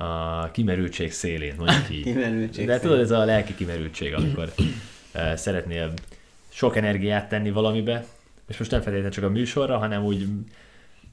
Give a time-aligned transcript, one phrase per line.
[0.00, 2.02] a kimerültség szélén, mondjuk így.
[2.12, 4.52] Kimerültség De tudod, ez a lelki kimerültség, amikor
[5.14, 5.92] uh, szeretnél
[6.48, 8.04] sok energiát tenni valamibe,
[8.48, 10.26] és most nem feltétlenül csak a műsorra, hanem úgy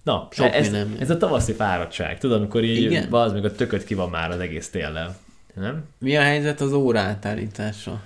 [0.03, 0.95] Na, Sok ez, minden.
[0.99, 3.13] ez a tavaszi fáradtság, tudod, amikor így Igen.
[3.13, 5.17] az még a tököt ki van már az egész téllel.
[5.53, 5.83] Nem?
[5.99, 8.01] Mi a helyzet az óraátállítással?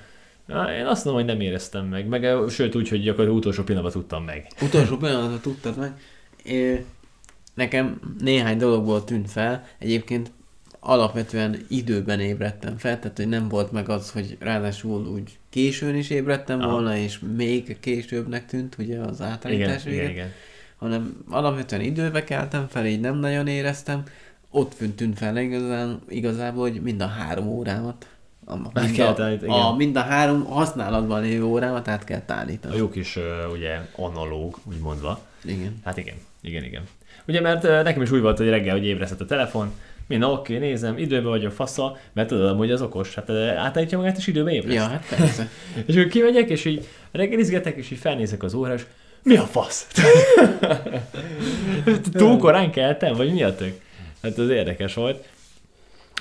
[0.45, 3.63] Na, Én azt mondom, hogy nem éreztem meg, meg eh, sőt úgy, hogy gyakorlatilag utolsó
[3.63, 4.47] pillanatban tudtam meg.
[4.61, 5.91] Utolsó pillanatban tudtad meg.
[6.43, 6.85] É,
[7.53, 9.63] nekem néhány dologból tűnt fel.
[9.77, 10.31] Egyébként
[10.83, 16.09] alapvetően időben ébredtem fel, tehát hogy nem volt meg az, hogy ráadásul úgy későn is
[16.09, 16.71] ébredtem Aha.
[16.71, 20.31] volna, és még későbbnek tűnt ugye az Igen, átállítás véget, igen, igen.
[20.77, 24.03] hanem alapvetően időbe keltem fel, így nem nagyon éreztem.
[24.49, 28.07] Ott tűnt, fel igazán, igazából, hogy mind a három órámat
[28.45, 29.75] a, mind, a, állítani, a, igen.
[29.75, 32.73] mind a három használatban lévő órámat át kell állítani.
[32.73, 35.19] A jó kis, uh, ugye, analóg, úgy mondva.
[35.43, 35.79] Igen.
[35.83, 36.83] Hát igen, igen, igen.
[37.27, 39.71] Ugye, mert uh, nekem is úgy volt, hogy reggel, hogy ébresztett a telefon,
[40.11, 44.27] minden oké, nézem, időben vagyok fasza, mert tudod, hogy az okos, hát átállítja magát, és
[44.27, 44.75] időben ébreszt.
[44.75, 45.49] Ja, hát persze.
[45.87, 48.85] És akkor kimegyek, és így reggelizgetek, és így felnézek az és
[49.23, 49.87] mi a fasz?
[52.11, 53.81] Túl korán keltem, vagy mi a tök?
[54.21, 55.27] Hát ez érdekes volt.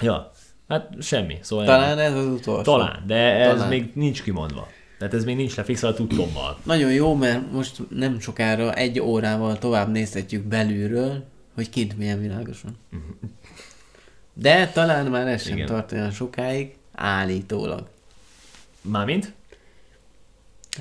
[0.03, 0.33] Ja,
[0.69, 1.39] hát semmi.
[1.41, 2.63] Szóval Talán ez az utolsó.
[2.63, 3.69] Talán, de ez Talán.
[3.69, 4.69] még nincs kimondva.
[4.99, 6.59] Tehát ez még nincs lefixálva tudtommal.
[6.65, 12.61] Nagyon jó, mert most nem sokára egy órával tovább nézhetjük belülről, hogy kint milyen világos
[12.61, 12.79] van.
[14.41, 15.67] De talán már ez sem Igen.
[15.67, 17.89] tart olyan sokáig, állítólag.
[18.83, 19.33] Mármint?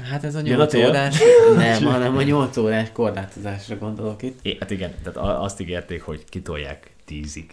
[0.10, 0.88] Hát ez a Jön a 8 tél?
[0.90, 1.18] órás,
[1.56, 4.40] nem, hanem a 8 órás korlátozásra gondolok itt.
[4.42, 7.52] É, hát igen, tehát azt ígérték, hogy kitolják tízig.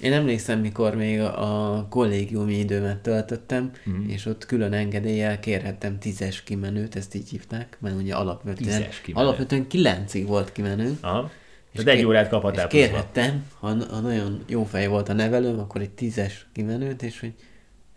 [0.00, 4.08] Én emlékszem, mikor még a, a kollégiumi időmet töltöttem, Mhm.
[4.08, 9.26] és ott külön engedéllyel kérhettem tízes kimenőt, ezt így hívták, mert ugye alapvetően, Tízes kimenő.
[9.26, 10.98] alapvetően kilencig volt kimenő.
[11.00, 11.30] Aha.
[11.74, 15.58] És De egy órát kaphatál És kérhettem, ha, ha nagyon jó fej volt a nevelőm,
[15.58, 17.32] akkor egy tízes kimenőt, és hogy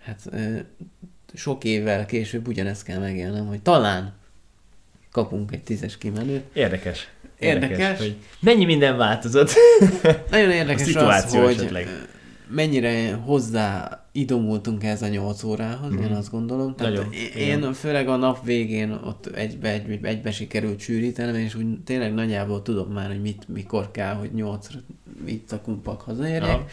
[0.03, 0.58] hát ö,
[1.33, 4.14] sok évvel később ugyanezt kell megélnem, hogy talán
[5.11, 6.43] kapunk egy tízes kimenőt.
[6.54, 7.08] Érdekes.
[7.39, 7.98] Érdekes.
[7.98, 9.52] hogy mennyi minden változott.
[10.30, 11.87] Nagyon érdekes az, szituáció hogy esetleg.
[12.48, 15.98] mennyire hozzá idomultunk ez a 8 órához, mm.
[15.98, 16.76] én azt gondolom.
[16.76, 17.73] Tehát Nagyon, én, igen.
[17.73, 22.92] főleg a nap végén ott egybe, egy, egybe sikerült sűrítenem, és úgy tényleg nagyjából tudom
[22.92, 24.78] már, hogy mit, mikor kell, hogy 8-ra
[25.26, 26.44] itt a kumpak hazaérjek.
[26.44, 26.66] Aha.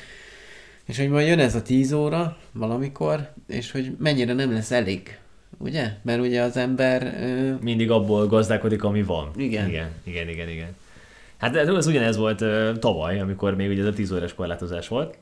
[0.84, 5.18] És hogy majd jön ez a 10 óra valamikor, és hogy mennyire nem lesz elég.
[5.58, 5.92] Ugye?
[6.02, 7.02] Mert ugye az ember...
[7.20, 9.30] Ö, Mindig abból gazdálkodik, ami van.
[9.36, 9.68] Igen.
[9.68, 10.48] Igen, igen, igen.
[10.48, 10.68] igen.
[11.36, 14.88] Hát ez, ez ugyanez volt uh, tavaly, amikor még ugye ez a 10 órás korlátozás
[14.88, 15.18] volt.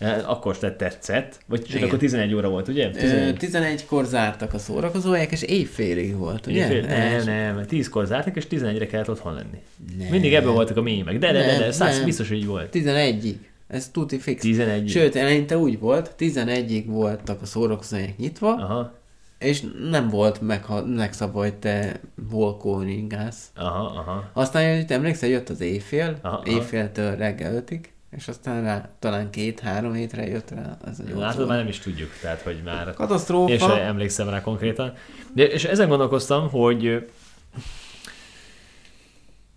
[0.00, 2.90] Uh, akkor te tetszett, vagy csak akkor 11 óra volt, ugye?
[2.94, 6.72] ö, 11-kor zártak a szórakozóhelyek, és évfélig volt, ugye?
[6.72, 6.80] Éjfél?
[6.86, 9.62] Nem, nem, 10-kor zártak, és 11-re kellett otthon lenni.
[9.98, 10.08] Nem.
[10.10, 11.18] Mindig ebből voltak a mémek.
[11.18, 12.04] De, de, de, de, száz, nem.
[12.04, 12.68] biztos, hogy így volt.
[12.72, 13.34] 11-ig.
[13.68, 14.40] Ez tuti fix.
[14.40, 18.92] 11 Sőt, eleinte úgy volt, 11-ig voltak a szórakozóhelyek nyitva, Aha,
[19.38, 22.00] és nem volt meg, megszabva, hogy te
[22.30, 23.50] volkóringálsz.
[23.56, 24.30] aha, aha.
[24.32, 26.42] Aztán jött, emlékszel, jött az éjfél, aha.
[26.46, 31.48] éjféltől reggel ötig, és aztán rá, talán két-három hétre jött rá ez a Látod, óra.
[31.48, 32.94] már nem is tudjuk, tehát, hogy már...
[32.94, 33.58] Katasztrófa.
[33.58, 34.94] Sem emlékszem rá konkrétan.
[35.34, 37.08] De, és ezen gondolkoztam, hogy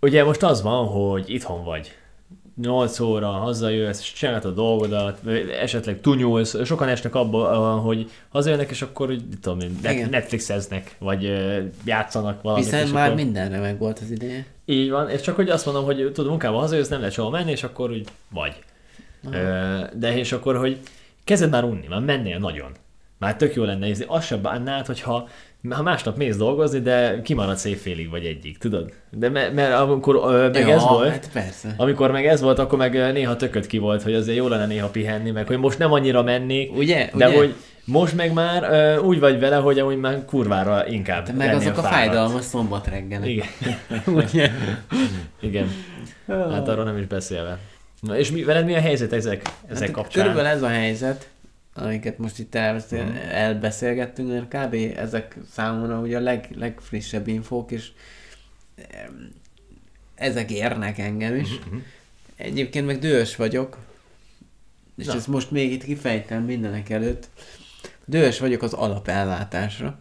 [0.00, 1.96] ugye most az van, hogy itthon vagy.
[2.62, 5.20] 8 óra hazajössz, és csinálod a dolgodat,
[5.60, 10.10] esetleg tunyulsz, sokan esnek abba, hogy hazajönnek, és akkor, hogy tudom én, net-.
[10.10, 11.22] Netflixeznek, vagy
[11.84, 12.64] játszanak valamit.
[12.64, 13.16] Hiszen és már akkor...
[13.16, 14.46] mindenre meg volt az ideje.
[14.64, 17.50] Így van, és csak hogy azt mondom, hogy tudod, munkába hazajössz, nem lehet sehol menni,
[17.50, 18.54] és akkor úgy vagy.
[19.30, 20.78] Ö, de és akkor, hogy
[21.24, 22.72] kezded már unni, már mennél nagyon.
[23.18, 24.04] Már tök jó lenne nézni.
[24.08, 25.28] Azt sem bánnád, hogyha
[25.70, 28.92] ha másnap mész dolgozni, de kimaradsz éjfélig vagy egyig, tudod?
[29.10, 31.74] De mert, mert amikor ö, meg ja, ez volt, hát persze.
[31.76, 34.88] amikor meg ez volt, akkor meg néha tököt ki volt, hogy azért jó lenne néha
[34.88, 37.10] pihenni, meg hogy most nem annyira mennék, Ugye?
[37.14, 37.36] de ugye?
[37.36, 37.54] hogy
[37.84, 41.70] most meg már ö, úgy vagy vele, hogy amúgy már kurvára inkább De meg lennél
[41.70, 43.28] azok a fájdalmas szombat reggelek.
[43.28, 43.46] Igen.
[44.22, 44.50] Ugye?
[45.40, 45.68] Igen.
[46.26, 47.58] Hát arról nem is beszélve.
[48.00, 50.22] Na és mi, veled mi a helyzet ezek, ezek Hát kapcsán?
[50.22, 51.28] Körülbelül ez a helyzet,
[51.74, 53.16] amiket most itt elbeszél, Mhm.
[53.30, 54.76] elbeszélgettünk, mert kb.
[54.96, 57.88] ezek számomra ugye a leg, legfrissebb infók, és
[60.14, 61.48] ezek érnek engem is.
[61.58, 61.76] Mhm.
[62.36, 63.78] Egyébként meg dühös vagyok,
[64.96, 65.14] és Na.
[65.14, 67.28] ezt most még itt kifejtem mindenek előtt.
[68.04, 69.98] Dühös vagyok az alapellátásra,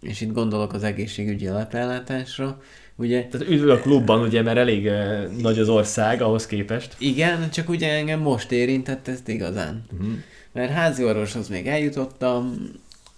[0.00, 2.62] és itt gondolok az egészségügyi alapellátásra.
[2.96, 6.94] Ugye Tehát üdv a klubban, ugye, mert elég uh, nagy az ország ahhoz képest.
[6.98, 9.84] Igen, csak ugye engem most érintett ezt igazán.
[9.92, 10.12] Uh-huh.
[10.54, 12.54] Mert házi orvoshoz még eljutottam,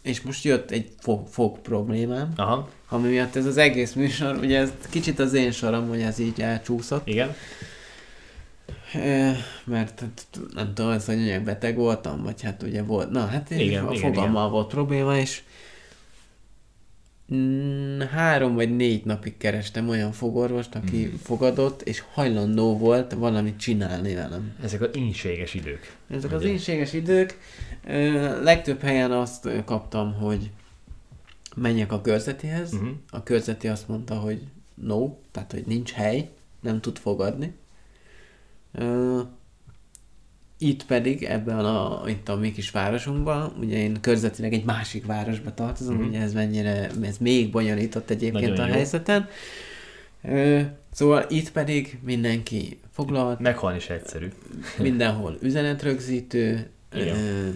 [0.02, 4.58] és most jött egy fog, fog problémám, Aha, ami miatt ez az egész műsor, ugye
[4.58, 7.06] ez kicsit az én sorom, hogy ez így elcsúszott.
[7.08, 7.34] igen.
[8.94, 9.30] ö,
[9.64, 13.84] mert hát, nem tudom, ez hogy beteg voltam, vagy hát ugye volt, na hát Igen,
[13.84, 14.52] a igen, fogalmmal igen.
[14.52, 15.42] volt probléma, és
[18.10, 21.14] három vagy négy napig kerestem olyan fogorvost, aki Mhm.
[21.14, 24.54] fogadott, és hajlandó volt valamit csinálni velem.
[24.62, 25.96] Ezek az ínséges idők.
[26.10, 26.50] Ezek az Ugye?
[26.50, 27.38] énséges idők.
[27.86, 30.50] Ö, legtöbb helyen azt kaptam, hogy
[31.56, 32.72] menjek a körzetihez.
[32.72, 32.88] Mhm.
[33.10, 34.40] A körzeti azt mondta, hogy
[34.74, 36.28] no, tehát hogy nincs hely,
[36.60, 37.54] nem tud fogadni.
[40.58, 45.54] Itt pedig ebben a, itt a mi kis városunkban, ugye én körzetileg egy másik városba
[45.54, 46.04] tartozom, Mhm.
[46.04, 46.08] mm.
[46.08, 48.72] ugye ez mennyire, ez még bonyolított egyébként Nagyon a jó.
[48.72, 49.28] helyzeten.
[50.22, 50.60] Ö,
[50.92, 54.28] szóval itt pedig mindenki foglalt, Meghalni is egyszerű.
[54.78, 57.16] mindenhol üzenetrögzítő, Igen.
[57.16, 57.48] ö,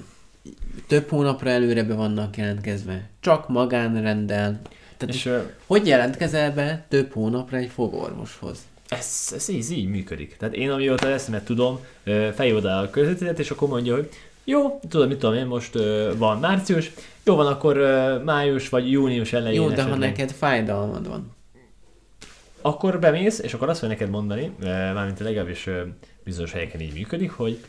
[0.87, 4.61] több hónapra előre be vannak jelentkezve, csak magánrendel.
[4.97, 5.31] Tehát És
[5.67, 8.59] hogy jelentkezel be több hónapra egy fogorvoshoz?
[8.91, 10.37] Ez, ez így, így működik.
[10.37, 14.09] Tehát én amióta eszemet tudom, ö, felhív oda a közvetített, és akkor mondja, hogy
[14.45, 16.91] jó, tudod, mit tudom én, most ö, van március,
[17.25, 19.99] jó van, akkor ö, május vagy június elején Jó, de ha esetleg.
[20.11, 21.35] neked fájdalmad van.
[22.61, 25.83] Akkor bemész, és akkor azt fogja neked mondani, ö, mármint legalábbis ö,
[26.25, 27.65] bizonyos helyeken így működik, hogy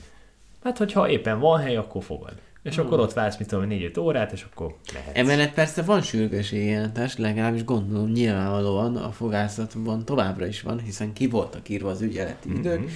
[0.63, 2.33] hát, hogyha éppen van hely, akkor fogad.
[2.63, 2.86] És Hmm.
[2.86, 5.18] akkor ott vársz, mit tudom, 4-5 órát, és akkor mehetsz.
[5.18, 11.28] Emellett persze van sürgőségi jelentás, legalábbis gondolom nyilvánvalóan a fogászatban továbbra is van, hiszen ki
[11.28, 12.58] voltak írva az ügyeleti Mhm.
[12.58, 12.90] idők,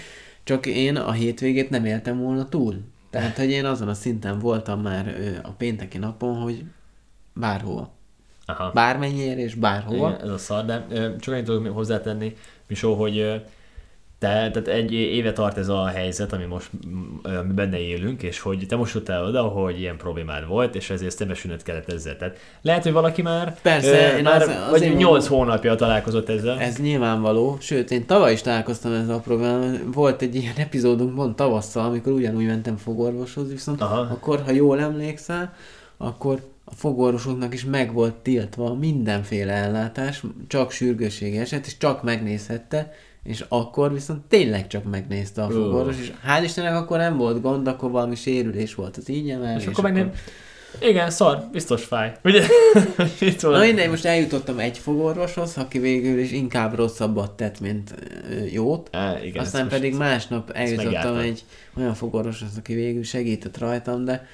[0.44, 2.76] csak én a hétvégét nem éltem volna túl.
[3.10, 6.64] Tehát, hogy én azon a szinten voltam már a pénteki napon, hogy
[7.34, 7.94] bárhova.
[8.46, 8.72] Aha.
[8.72, 10.10] Bármennyire és bárhova.
[10.10, 12.36] Igen, ez a szar, de ö, csak annyit tudok hozzátenni,
[12.68, 13.44] Misó, hogy
[14.20, 18.24] te, tehát egy éve tart ez a helyzet, ami most mm, ö, mi benne élünk,
[18.24, 22.18] és hogy te most jutottál oda, hogy ilyen problémád volt, és ezért szembesülnöd kellett ezzel.
[22.18, 26.60] Tehát lehet, hogy valaki már, Persze, én már az- vagy azért 8 hónapja találkozott ezzel.
[26.60, 29.78] Ez nyilvánvaló, sőt, én tavaly is találkoztam ezzel a problémával.
[29.94, 34.00] Volt egy ilyen epizódunk pont tavasszal, amikor ugyanúgy mentem fogorvoshoz, viszont Aha.
[34.00, 35.54] akkor, ha jól emlékszel,
[35.98, 42.94] akkor a fogorvosoknak is meg volt tiltva mindenféle ellátás, csak sürgősségi eset, és csak megnézhette,
[43.25, 47.68] és akkor viszont tényleg csak megnézte a fogorvos, és hál' Istennek akkor nem volt gond,
[47.68, 50.12] akkor valami sérülés volt az ígyemel, és, akkor meg nem...
[50.80, 52.12] Igen, szar, biztos fáj.
[52.24, 52.44] Ugye?
[53.19, 53.51] Itt van.
[53.51, 57.95] Na mindegy, most eljutottam egy fogorvoshoz, aki végül is inkább rosszabbat tett, mint
[58.51, 58.89] jót.
[58.92, 61.44] Á, igen, Aztán most- pedig másnap eljutottam egy
[61.77, 64.27] olyan fogorvoshoz, aki végül segített rajtam, de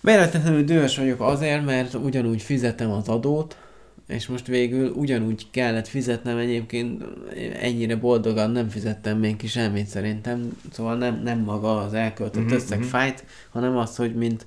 [0.00, 3.56] Véletlenül dühös vagyok azért, mert ugyanúgy fizetem az adót,
[4.06, 7.04] és most végül ugyanúgy kellett fizetnem egyébként,
[7.60, 12.54] ennyire boldogan nem fizettem még ki semmit szerintem, szóval nem, nem maga az elköltött Mhm,
[12.54, 12.86] összeg mhm.
[12.86, 14.46] fájt, hanem az, hogy mint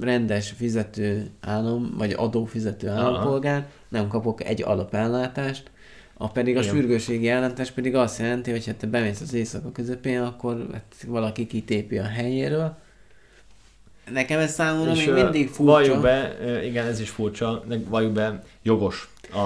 [0.00, 5.70] rendes fizető állam, vagy adófizető állampolgár nem kapok egy alapellátást,
[6.14, 6.74] a pedig a Igen.
[6.74, 11.46] sürgőségi ellátás pedig azt jelenti, hogy ha te bemész az éjszaka közepén, akkor hát valaki
[11.46, 12.76] kitépi a helyéről.
[14.12, 15.72] Nekem ez számomra még mindig furcsa.
[15.72, 19.38] Valljuk be, igen, ez is furcsa, valljuk be, jogos a,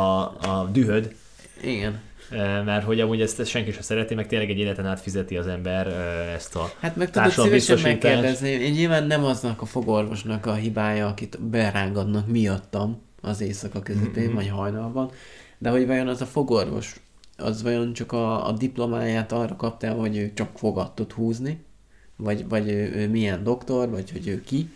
[0.49, 1.14] a dühöd,
[1.62, 2.00] Igen.
[2.64, 5.46] mert hogy amúgy ezt, ezt senki sem szereti, meg tényleg egy életen át fizeti az
[5.46, 5.87] ember
[6.34, 11.06] ezt a Hát meg tudod szívesen megkérdezni, én nyilván nem aznak a fogorvosnak a hibája,
[11.06, 14.34] akit berángadnak miattam az éjszaka közepén, Mhm.
[14.34, 15.10] vagy hajnalban,
[15.58, 16.94] de hogy vajon az a fogorvos,
[17.37, 21.64] az vajon csak a, a diplomáját arra kapta, hogy ő csak fogat tud húzni,
[22.16, 24.69] vagy, vagy ő, ő milyen doktor, vagy hogy ő ki.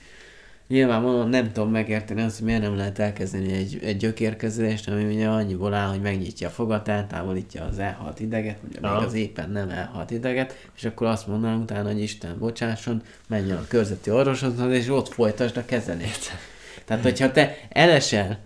[0.69, 5.29] Nyilvánvalóan nem tudom megérteni azt, hogy miért nem lehet elkezdeni egy, egy gyökérkezést, ami ugye
[5.29, 9.69] annyiból áll, hogy megnyitja a fogat, eltávolítja az elhalt ideget, vagy még az éppen nem
[9.69, 14.89] elhalt ideget, és akkor azt mondanám utána, hogy Isten bocsásson, menjen a körzeti orvosodhoz, és
[14.89, 16.31] ott folytasd a kezelést.
[16.87, 18.39] Tehát, hogyha te elesel,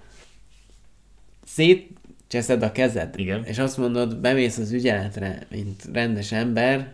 [1.45, 3.45] szétcseszed a kezed, Igen.
[3.45, 6.93] és azt mondod, bemész az ügyeletre, mint rendes ember,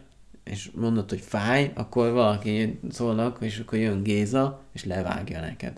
[0.51, 5.73] és mondod, hogy fáj, akkor valaki szólnak, és akkor jön Géza, és levágja neked.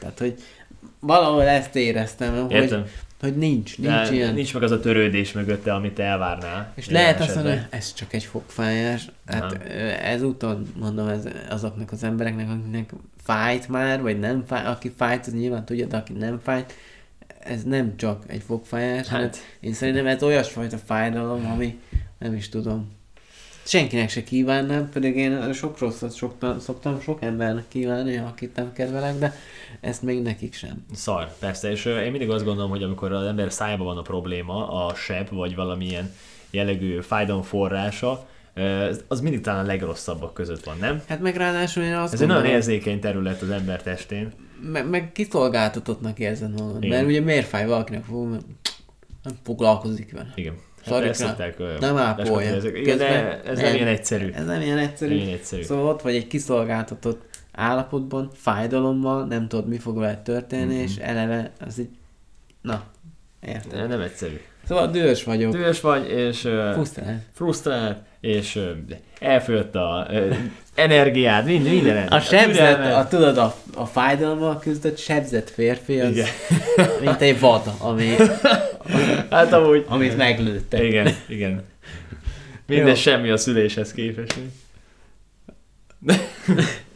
[0.00, 0.34] Tehát, hogy
[1.00, 2.84] valahol ezt éreztem, hogy, Értem.
[3.20, 4.34] hogy nincs, nincs De ilyen.
[4.34, 6.72] nincs meg az a törődés mögötte, amit elvárnál.
[6.74, 9.10] És lehet azt mondani, hogy ez csak egy fogfájás.
[9.26, 9.60] Hát Nem.
[10.02, 15.32] ezúton mondom ez azoknak az embereknek, akiknek fájt már, vagy nem fájt, aki fájt, az
[15.32, 16.72] nyilván tudja, de aki nem fájt,
[17.38, 19.20] ez nem csak egy fogfájás, hát.
[19.20, 21.78] Hát, én szerintem ez olyasfajta fájdalom, ami
[22.18, 22.98] nem is tudom.
[23.70, 29.18] Senkinek se kívánnám, pedig én sok rosszat szoktam, szoktam sok embernek kívánni, akit nem kedvelek,
[29.18, 29.34] de
[29.80, 30.84] ezt még nekik sem.
[30.92, 34.86] szar, persze, és én mindig azt gondolom, hogy amikor az ember szájában van a probléma,
[34.86, 36.12] a seb, vagy valamilyen
[36.50, 38.26] jellegű fájdalom forrása,
[39.08, 41.02] az mindig talán a legrosszabbak között van, nem?
[41.08, 44.32] Hát meg ráadásul én azt Ez egy nagyon gondolom, érzékeny terület az ember testén.
[44.72, 46.86] meg, meg kiszolgáltatottnak érzed magad.
[46.86, 48.28] Mert ugye miért fáj valakinek, fú,
[49.22, 50.32] nem foglalkozik vele.
[50.34, 50.54] Igen.
[50.84, 52.50] Hát szokták, ö, Nem ápolja.
[52.50, 52.78] leskatolni.
[52.80, 54.30] Igen, de Közben ez nem ilyen egyszerű.
[54.34, 55.14] Ez nem ilyen egyszerű.
[55.14, 55.62] Nem ilyen egyszerű.
[55.62, 57.22] Szóval ott vagy egy kiszolgáltatott
[57.52, 60.82] állapotban, fájdalommal, nem tudod, mi fog veled történni, Mhm.
[60.82, 61.88] és eleve az így...
[62.62, 62.82] Na,
[63.46, 63.88] érted.
[63.88, 64.40] Nem egyszerű.
[64.68, 65.52] Szóval dühös vagyok.
[65.52, 67.24] Dühös vagy, és ö, Pusztán.
[67.32, 68.58] frusztrált, és
[69.20, 70.08] elfogyott a
[70.74, 72.06] energiád, minden, minden.
[72.08, 72.92] A sebzett, türelmed.
[72.92, 76.26] a, tudod, a, a fájdalommal küzdött sebzett férfi, az Igen.
[77.00, 78.14] mint egy vad, ami,
[79.30, 79.84] Hát amúgy...
[79.88, 80.82] amit meglőttek.
[80.82, 81.62] Igen, igen.
[82.66, 82.94] Minden Jó.
[82.94, 84.38] semmi a szüléshez képest.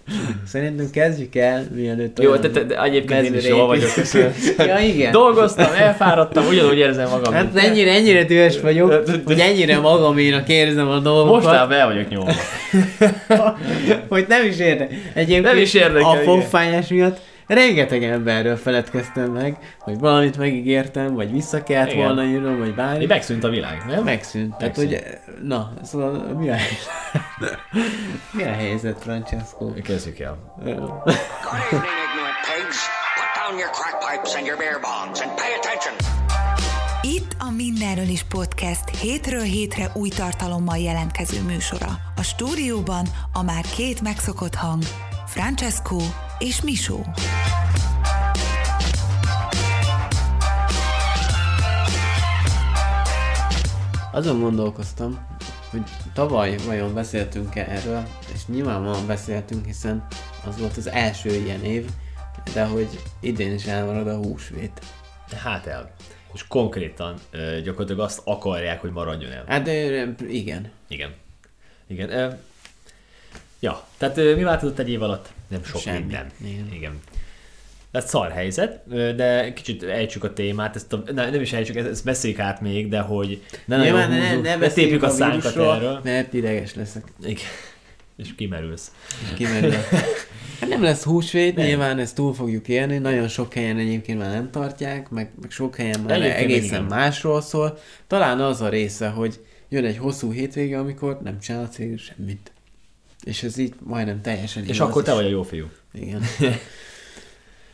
[0.47, 4.33] Szerintem kezdjük el, mielőtt Jó, te, te, de egyébként én is jól vagyok, köszönöm.
[4.59, 5.13] Ja, igen.
[5.13, 7.33] Dolgoztam, elfáradtam, ugyanúgy érzem magam.
[7.33, 11.43] Hát ennyire, ennyire dühös vagyok, hogy ennyire magaménak érzem a dolgokat.
[11.43, 12.33] Mostában el vagyok nyomva.
[14.09, 14.97] hogy nem is érdekel.
[15.13, 21.33] Egyébként Nem is érdekel, a fogfájás miatt rengeteg emberről feledkeztem meg, hogy valamit megígértem, vagy
[21.33, 22.05] vissza kellett Igen.
[22.05, 23.07] volna írnom, vagy bármi.
[23.07, 24.05] Megszűnt a világ, nem?
[24.05, 24.57] Megszűnt.
[24.57, 25.03] Tehát, hogy,
[25.43, 27.59] na, szóval mi a helyzet?
[28.33, 29.73] mi a helyzet, Francesco?
[29.83, 30.39] Kezdjük el.
[37.03, 41.99] Itt a Mindenről is podcast hétről hétre új tartalommal jelentkező műsora.
[42.17, 44.83] A stúdióban a már két megszokott hang,
[45.35, 45.97] Francesco
[46.39, 47.05] és Misó.
[54.13, 55.27] Azon gondolkoztam,
[55.71, 58.03] hogy tavaly vajon beszéltünk-e erről,
[58.35, 60.07] és nyilvánvalóan beszéltünk, hiszen
[60.47, 61.89] az volt az első ilyen év,
[62.53, 64.81] de hogy idén is elmarad a húsvét.
[65.37, 65.95] Hát el.
[66.33, 67.19] És konkrétan
[67.63, 69.45] gyakorlatilag azt akarják, hogy maradjon el.
[69.47, 70.71] Hát de, igen.
[70.89, 71.15] Igen.
[71.87, 72.39] Igen.
[73.65, 75.29] Ja, tehát mi változott egy év alatt?
[75.49, 75.99] Nem sok Semmi.
[75.99, 76.27] minden.
[76.45, 76.69] Igen.
[76.73, 77.01] Igen.
[77.93, 78.81] Lett szar helyzet,
[79.17, 82.89] de kicsit ejtsük a témát, ezt a, ne, nem is ejtsük, ezt, beszéljük át még,
[82.89, 86.01] de hogy ne nagyon Nyilván ne, húzzuk, ne, ne tépjük a a szánkat erről.
[86.05, 87.05] mert ideges leszek.
[87.23, 87.45] Igen.
[88.17, 88.93] És kimerülsz.
[89.23, 89.71] És kimerül.
[90.61, 91.67] Hát nem lesz húsvét, Nem.
[91.67, 95.77] nyilván ezt túl fogjuk élni, nagyon sok helyen egyébként már nem tartják, meg, meg sok
[95.77, 96.83] helyen már Egyébként egészen igen.
[96.99, 97.79] másról szól.
[98.07, 102.53] Talán az a része, hogy jön egy hosszú hétvége, amikor nem csinál a cég semmit.
[103.25, 105.67] És ez így majdnem teljesen És igaz akkor te vagy a jó fiú.
[105.93, 106.23] Igen.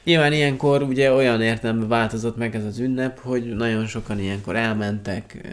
[0.04, 5.49] Nyilván ilyenkor ugye olyan értelemben változott meg ez az ünnep, hogy nagyon sokan ilyenkor elmentek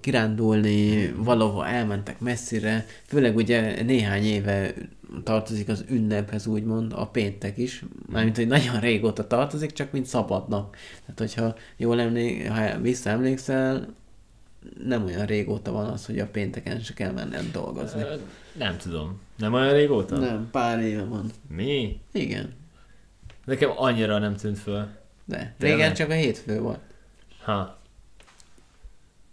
[0.00, 4.74] kirándulni, valahol elmentek messzire, főleg ugye néhány éve
[5.22, 10.48] tartozik az ünnephez úgymond a péntek is, mármint hogy nagyon régóta tartozik, csak mint szabad
[10.48, 10.76] nap.
[11.00, 13.94] Tehát hogyha jól emlék, ha visszaemlékszel,
[14.86, 18.02] nem olyan régóta van az, hogy a pénteken se kell mennem dolgozni.
[18.58, 19.20] Nem tudom.
[19.36, 20.16] Nem olyan régóta?
[20.18, 21.30] Nem, pár éve van.
[21.48, 22.00] Mi?
[22.12, 22.52] Igen,
[23.44, 24.88] Nekem annyira nem tűnt föl.
[25.24, 26.78] de régen csak a hétfő volt.
[27.42, 27.78] Ha.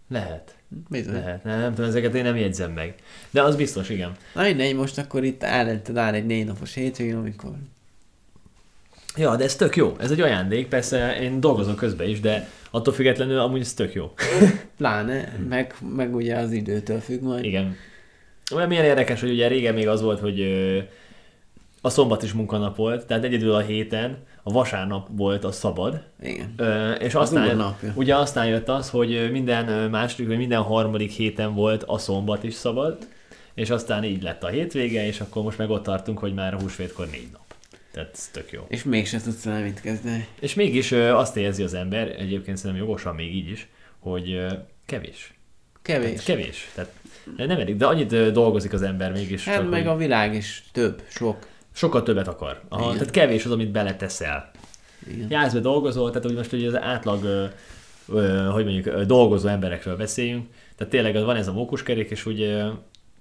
[0.10, 0.55] Lehet.
[0.89, 1.13] Bizony.
[1.13, 1.44] Lehet.
[1.44, 2.96] Nem, nem tudom, ezeket én nem jegyzem meg.
[3.32, 4.12] De az biztos, igen.
[4.34, 7.51] Na mindegy, most akkor itt áll, áll egy négy napos hétvégén, amikor...
[9.17, 9.96] Ja, de ez tök jó.
[10.00, 14.13] Ez egy ajándék, persze én dolgozom közben is, de attól függetlenül amúgy ez tök jó.
[14.77, 17.44] Pláne, meg, meg ugye az időtől függ majd.
[17.46, 17.75] Igen.
[18.53, 20.41] Olyan milyen érdekes, hogy ugye régen még az volt, hogy
[21.81, 26.53] a szombat is munkanap volt, tehát egyedül a héten a vasárnap volt a szabad, Igen.
[26.57, 27.93] Ö, és Az aztán, úr napja.
[27.95, 32.53] ugye aztán jött az, hogy minden második, vagy minden harmadik héten volt a szombat is
[32.53, 32.97] szabad,
[33.53, 36.59] és aztán így lett a hétvége, és akkor most meg ott tartunk, hogy már a
[36.59, 37.43] húsvétkor négy nap.
[37.91, 38.65] Tehát ez tök jó.
[38.67, 40.27] És mégse tudsz vele mit kezdeni.
[40.39, 43.67] És mégis ö, azt érzi az ember, egyébként szerintem jogosan még így is,
[43.99, 44.47] hogy ö,
[44.85, 45.33] kevés.
[45.86, 46.24] Kevés.
[46.24, 46.72] Tehát kevés.
[46.75, 46.92] Tehát
[47.38, 49.46] nem elég, de annyit dolgozik az ember mégis.
[49.46, 51.48] Hát meg hogy a világ is több, sok.
[51.74, 52.62] Sokkal többet akar.
[52.70, 52.98] Aha, Igen.
[52.98, 54.51] tehát kevés az, amit beleteszel.
[55.08, 55.27] Igen.
[55.30, 57.46] Jársz be dolgozol, tehát hogy most ugye az átlag, ö,
[58.08, 62.42] ö, hogy mondjuk, ö, dolgozó emberekről beszéljünk, tehát tényleg van ez a mókuskerék, és úgy
[62.42, 62.68] ö,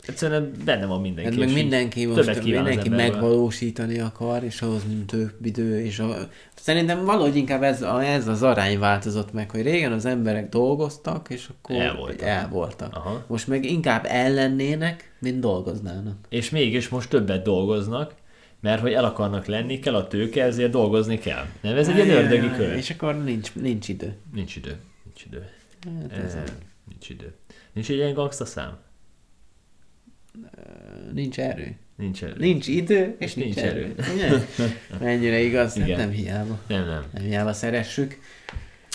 [0.07, 1.31] egyszerűen benne van mindenki.
[1.31, 6.29] Hát meg mindenki most mindenki megvalósítani akar, és ahhoz mint több idő, és a...
[6.55, 11.49] Szerintem valahogy inkább ez, ez az arány változott meg, hogy régen az emberek dolgoztak, és
[11.49, 12.23] akkor El voltak.
[12.29, 12.95] el voltak.
[12.97, 13.25] Aha.
[13.27, 16.17] Most meg inkább ellennének, mint dolgoznának.
[16.29, 18.15] És mégis most többet dolgoznak,
[18.61, 21.45] mert hogy el akarnak lenni, kell a tőke, ezért dolgozni kell.
[21.61, 22.77] Nem, ez egy ilyen ördögi kör.
[22.77, 24.17] És akkor nincs, nincs idő.
[24.35, 24.77] Nincs idő.
[25.05, 25.49] Nincs idő.
[26.11, 26.43] Hát ez Eh,
[26.89, 27.35] Nincs idő.
[27.73, 28.77] Nincs egy ilyen gangsta szám?
[31.13, 31.77] Nincs erő.
[31.97, 32.35] Nincs erő.
[32.39, 33.95] Nincs idő, és Nincs nincs, erő.
[33.99, 34.47] erő.
[35.01, 35.75] Mennyire igaz?
[35.75, 35.99] Hát Igen.
[35.99, 36.59] nem hiába.
[36.67, 37.05] Nem, nem.
[37.13, 38.19] Nem hiába szeressük.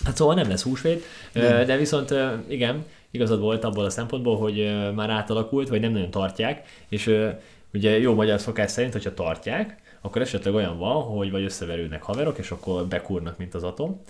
[0.05, 1.03] Hát szóval nem lesz húsvét,
[1.33, 1.65] nem.
[1.65, 2.13] de viszont
[2.47, 7.15] igen, igazad volt abból a szempontból, hogy már átalakult, vagy nem nagyon tartják, és
[7.73, 12.37] ugye jó magyar szokás szerint, hogyha tartják, akkor esetleg olyan van, hogy vagy összeverődnek haverok,
[12.37, 14.01] és akkor bekúrnak, mint az atom,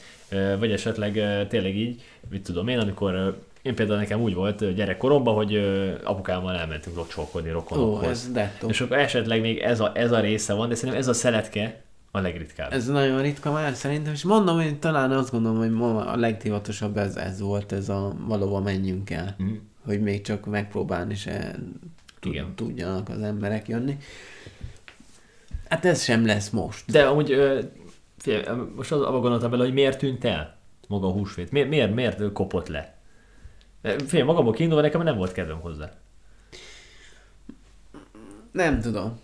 [0.60, 5.56] vagy esetleg tényleg így, mit tudom én, amikor én például nekem úgy volt gyerekkoromban, hogy
[6.04, 8.08] apukámmal elmentünk locsolkodni Ó, rokonokhoz.
[8.10, 8.68] ez dettó.
[8.68, 11.82] És akkor esetleg még ez a, ez a része van, de szerintem ez a szeletke
[12.12, 12.74] a legritkább.
[12.74, 16.98] Ez nagyon ritka már szerintem, és mondom, hogy talán azt gondolom, hogy ma a legdivatosabb
[16.98, 19.36] ez, ez volt, ez a valóban menjünk el.
[19.38, 19.54] Mhm.
[19.86, 21.56] Hogy még csak megpróbálni se
[22.20, 22.56] tud, Igen.
[22.56, 23.98] tudjanak az emberek jönni.
[25.70, 26.92] Hát ez sem lesz most.
[26.92, 27.36] De amúgy
[28.18, 28.44] figyelj,
[28.76, 31.52] most az abban gondoltam bele, hogy miért tűnt el maga a húsvét.
[31.52, 32.99] Miért, miért, miért kopott le?
[33.82, 35.92] Figyelj, magamból kiindulva nekem nem volt kedvem hozzá.
[38.52, 39.20] Nem tudom.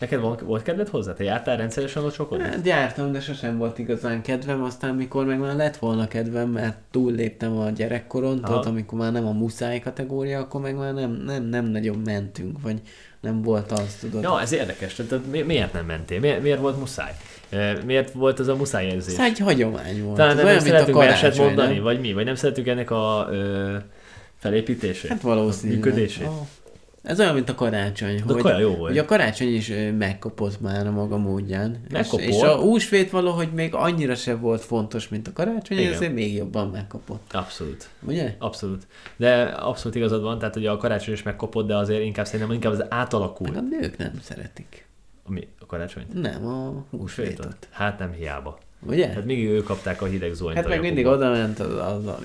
[0.00, 1.12] Neked volt, volt kedved hozzá?
[1.12, 2.44] Te jártál rendszeresen locsolkodni?
[2.44, 6.76] Hát jártam, de sosem volt igazán kedvem, aztán mikor meg már lett volna kedvem, mert
[6.90, 11.44] túlléptem a gyerekkoron, tudod, amikor már nem a muszáj kategória, akkor meg már nem, nem,
[11.44, 12.80] nem nagyon mentünk, vagy
[13.20, 14.22] nem volt az, tudod.
[14.22, 14.94] Ja, ez érdekes.
[14.94, 16.20] Tehát mi- miért nem mentél?
[16.20, 17.12] Miért, miért volt muszáj?
[17.84, 19.18] Miért volt ez a muszáj érzés?
[19.18, 20.16] Ez egy hagyomány volt.
[20.16, 21.82] Talán nem, nem olyan, a szeretünk verset mondani, nem?
[21.82, 22.12] vagy mi?
[22.12, 23.76] Vagy nem szeretünk ennek a ö,
[24.36, 25.10] felépítését?
[25.10, 25.84] Hát valószínűleg.
[25.84, 26.26] Működését?
[26.26, 26.32] Ah.
[27.02, 28.22] Ez olyan, mint a karácsony.
[28.26, 28.90] De a kaja jó volt.
[28.90, 31.80] Hogy a karácsony is megkopott már a maga módján.
[31.90, 32.20] Megkopott?
[32.20, 35.92] És, és a húsvét valahogy még annyira se volt fontos, mint a karácsony, Igen.
[35.92, 37.32] ezért még jobban megkopott.
[37.32, 37.88] Abszolút.
[38.02, 38.34] Ugye?
[38.38, 38.86] Abszolút.
[39.16, 42.72] De abszolút igazad van, tehát hogy a karácsony is megkopott, de azért inkább szerintem inkább
[42.72, 43.48] az átalakul.
[43.48, 44.86] Meg a nők nem szeretik.
[45.26, 45.48] Mi?
[45.60, 46.20] A karácsonyt?
[46.20, 47.00] Nem, a húsvétot.
[47.00, 47.68] Húsvétot?
[47.70, 48.58] Hát nem hiába.
[48.86, 49.06] Ugye?
[49.06, 50.56] Hát mindig ők kapták a hideg zuhanyt.
[50.56, 52.18] Hát meg mindig oda ment az, az a,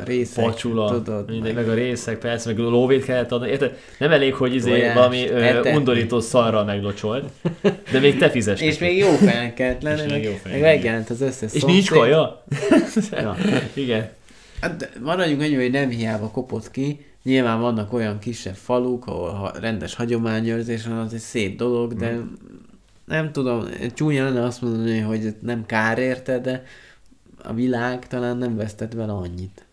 [0.00, 3.48] a részek, Pacsula, tudod, minden, meg, a részek, persze, meg a lóvét kellett adni.
[3.48, 3.76] Érted?
[3.98, 7.24] Nem elég, hogy izé Tojást, valami ö, undorító szarral meglocsolt,
[7.92, 8.60] de még te fizes.
[8.60, 12.44] és még jó fel kellett lenni, meg, jó meg megjelent az összes És nincs kaja?
[13.10, 13.36] Ja.
[13.74, 14.08] Igen.
[14.60, 17.04] Hát maradjunk annyi, hogy nem hiába kopott ki.
[17.22, 22.10] Nyilván vannak olyan kisebb faluk, ahol ha rendes hagyományőrzés van, az egy szép dolog, de
[22.10, 22.20] Mhm.
[23.04, 26.62] Nem tudom, csúnya lenne azt mondani, hogy nem kár érte, de
[27.44, 29.66] a világ talán nem vesztett vele annyit.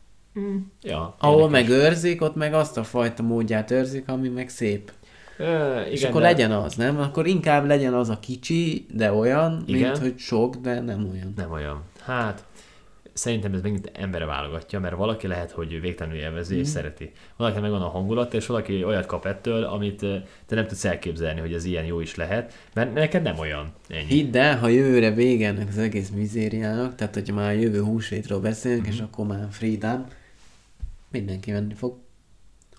[0.81, 4.91] Ja, Ahol megőrzik, ott meg azt a fajta módját őrzik, ami meg szép.
[5.37, 6.99] Ö, igen, És akkor de- legyen az, nem?
[6.99, 9.81] Akkor inkább legyen az a kicsi, de olyan, Igen.
[9.81, 11.33] mint hogy sok, de nem olyan.
[11.35, 11.83] Nem olyan.
[12.03, 12.43] Hát,
[13.13, 16.63] szerintem ez megint embere válogatja, mert valaki lehet, hogy végtelenül élvezi Mhm.
[16.63, 17.11] és szereti.
[17.37, 21.39] Valaki megvan a hangulat, és valaki olyat kap ettől, amit ö, te nem tudsz elképzelni,
[21.39, 23.71] hogy ez ilyen jó is lehet, mert neked nem olyan.
[23.89, 24.05] Ennyi.
[24.05, 28.81] Hidd el, ha jövőre vége ennek az egész mizériának, tehát hogyha már jövő húsvétről beszélünk,
[28.81, 28.91] Mhm.
[28.91, 30.05] és akkor már freedom,
[31.11, 31.95] mindenki menni fog.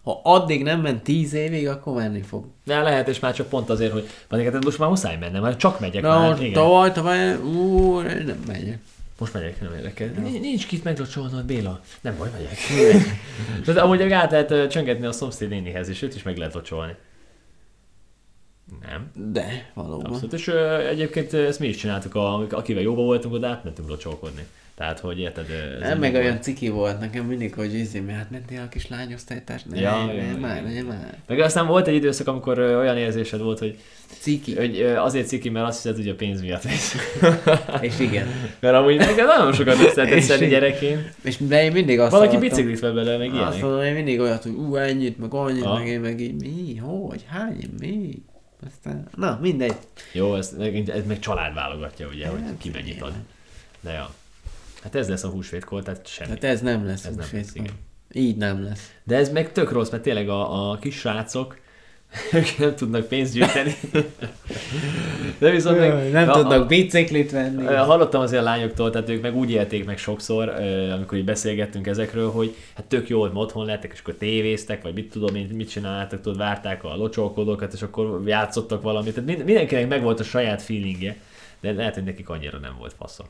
[0.02, 2.44] Ha addig nem ment tíz évig, akkor menni fog.
[2.64, 5.58] De lehet, és már csak pont azért, hogy van neked most már muszáj mennem, mert
[5.58, 6.28] csak megyek Na már.
[6.28, 6.52] most igen.
[6.52, 8.78] tavaly, tavaly, ú, nem megyek.
[9.22, 10.08] Most megyek, nem érdekel.
[10.08, 11.80] Nincs- kit meglocsolnod, Béla.
[12.00, 12.58] Nem baj, megyek.
[13.74, 16.94] De amúgy meg át lehet csöngetni a szomszéd nénihez, és őt is meg lehet locsolni.
[18.80, 19.10] Nem.
[19.32, 20.04] De, valóban.
[20.04, 20.32] Abszolút.
[20.32, 24.46] És ö, egyébként ezt mi is csináltuk, a, akivel jóba voltunk, oda átmentünk locsolkodni.
[24.74, 25.46] Tehát, hogy érted?
[25.74, 28.88] ez Nem, meg olyan ciki volt nekem mindig, hogy izé, mert hát mentél a kis
[28.88, 31.16] lányosztálytárs, ne, Ja, ne, ne, már, ne, már.
[31.26, 33.78] Meg aztán volt egy időszak, amikor olyan érzésed volt, hogy,
[34.20, 34.56] Ciki.
[34.56, 36.96] hogy azért ciki, mert azt hiszed, hogy a pénz miatt mész.
[37.80, 38.26] És igen.
[38.60, 40.60] mert amúgy neked nagyon sokat összetett szedni igen.
[40.60, 41.14] gyerekként.
[41.22, 43.60] És de én mindig azt Valaki hallottam- biciklit vett belőle, meg Azt ilyenek.
[43.62, 45.78] mondom, én mindig olyat, hogy ú, ennyit, meg annyit, Aha.
[45.78, 48.22] meg én meg így, mi, hogy, hány, mi?
[48.66, 49.74] Aztán, na, mindegy.
[50.12, 50.56] Jó, ez,
[50.86, 53.12] ez meg család válogatja, ugye, hogy ki mennyit ad.
[53.80, 54.10] De ja.
[54.82, 56.38] Hát ez lesz a húsvétkor, tehát semmi.
[56.38, 57.40] Tehát ez nem lesz Ez nem húsvétkor.
[57.40, 57.72] lesz, igen.
[58.12, 58.92] Így nem lesz.
[59.04, 61.60] De ez meg tök rossz, mert tényleg a, a kis srácok
[62.32, 63.74] ők nem tudnak pénzt gyűjteni.
[65.38, 67.64] De viszont meg, nem a, tudnak biciklit venni.
[67.64, 70.48] Hallottam azért a lányoktól, tehát ők meg úgy élték meg sokszor,
[70.92, 74.94] amikor így beszélgettünk ezekről, hogy hát tök jó, hogy otthon lettek, és akkor tévéztek, vagy
[74.94, 79.14] mit tudom én, mit csináltak, tudod, várták a locsolkodókat, és akkor játszottak valamit.
[79.14, 81.16] Tehát mind- mindenkinek megvolt a saját feelingje,
[81.60, 83.26] de lehet, hogy nekik annyira nem volt faszom.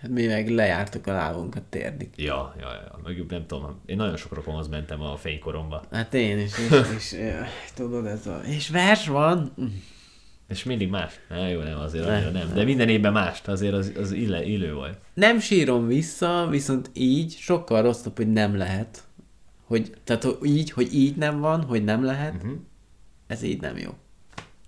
[0.00, 2.08] Hát mi meg lejártuk a lábunkat térdig.
[2.16, 6.38] Ja, ja, ja, meg nem tudom, én nagyon sok rokonhoz mentem a fénykoromba, Hát én
[6.38, 8.40] is, és, és jaj, tudod, ez a...
[8.44, 9.52] És vers van?
[10.48, 11.20] És mindig más.
[11.28, 14.74] Na, jó, nem, azért Nem, nem, de minden évben mást, azért az, az ille, illő
[14.74, 14.98] volt.
[15.14, 19.02] Nem sírom vissza, viszont így sokkal rosszabb, hogy nem lehet.
[19.64, 22.52] Hogy, tehát hogy így, hogy így nem van, hogy nem lehet, uh-huh.
[23.26, 23.90] ez így nem jó.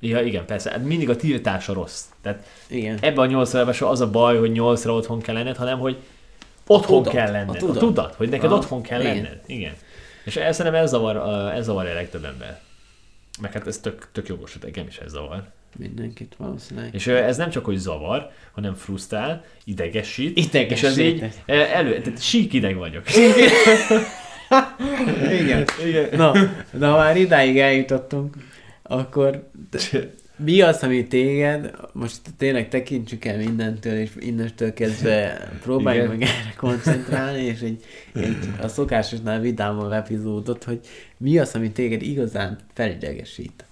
[0.00, 2.02] Ja, igen, persze, hát mindig a tiltása rossz.
[2.22, 2.98] Tehát Igen.
[3.00, 5.96] ebben a nyolc évben se az a baj, hogy nyolcra otthon kell lenned, hanem hogy
[6.66, 7.54] otthon tudat, kell a lenned.
[7.54, 7.78] A tudat.
[7.78, 9.14] tudat, hogy neked Aha, otthon kell igen.
[9.14, 9.40] lenned.
[9.46, 9.72] Igen.
[10.24, 12.60] És ez szerintem ez zavar, a- ez zavar a legtöbb ember.
[13.40, 15.42] Meg hát ez tök, tök jogos, hogy engem is ez zavar.
[15.78, 16.94] Mindenkit valószínűleg.
[16.94, 20.38] És ez nem csak, hogy zavar, hanem frusztrál, idegesít.
[20.38, 20.70] Idegesít.
[20.70, 23.04] És ez így elő, tehát sík ideg vagyok.
[25.40, 25.64] Igen.
[25.86, 26.08] Igen.
[26.16, 26.32] Na,
[26.88, 28.34] ha már idáig eljutottunk,
[28.90, 29.50] akkor
[30.44, 36.54] Mi az, ami téged, most tényleg tekintsük el mindentől, és innentől kezdve próbáljuk meg erre
[36.56, 40.80] koncentrálni, és egy, egy a szokásosnál vidámabb epizódot, hogy
[41.16, 43.64] mi az, ami téged igazán felidegesít?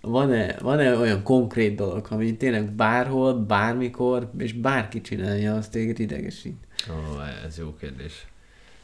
[0.00, 6.66] Van-e, van-e olyan konkrét dolog, ami tényleg bárhol, bármikor, és bárki csinálja, az téged idegesít?
[6.90, 8.26] Ó, ez jó kérdés.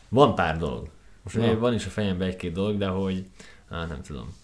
[0.08, 0.88] Van pár dolog.
[1.22, 3.24] Most ugye van is a fejemben egy-két dolog, de hogy,
[3.68, 4.34] á, nem tudom.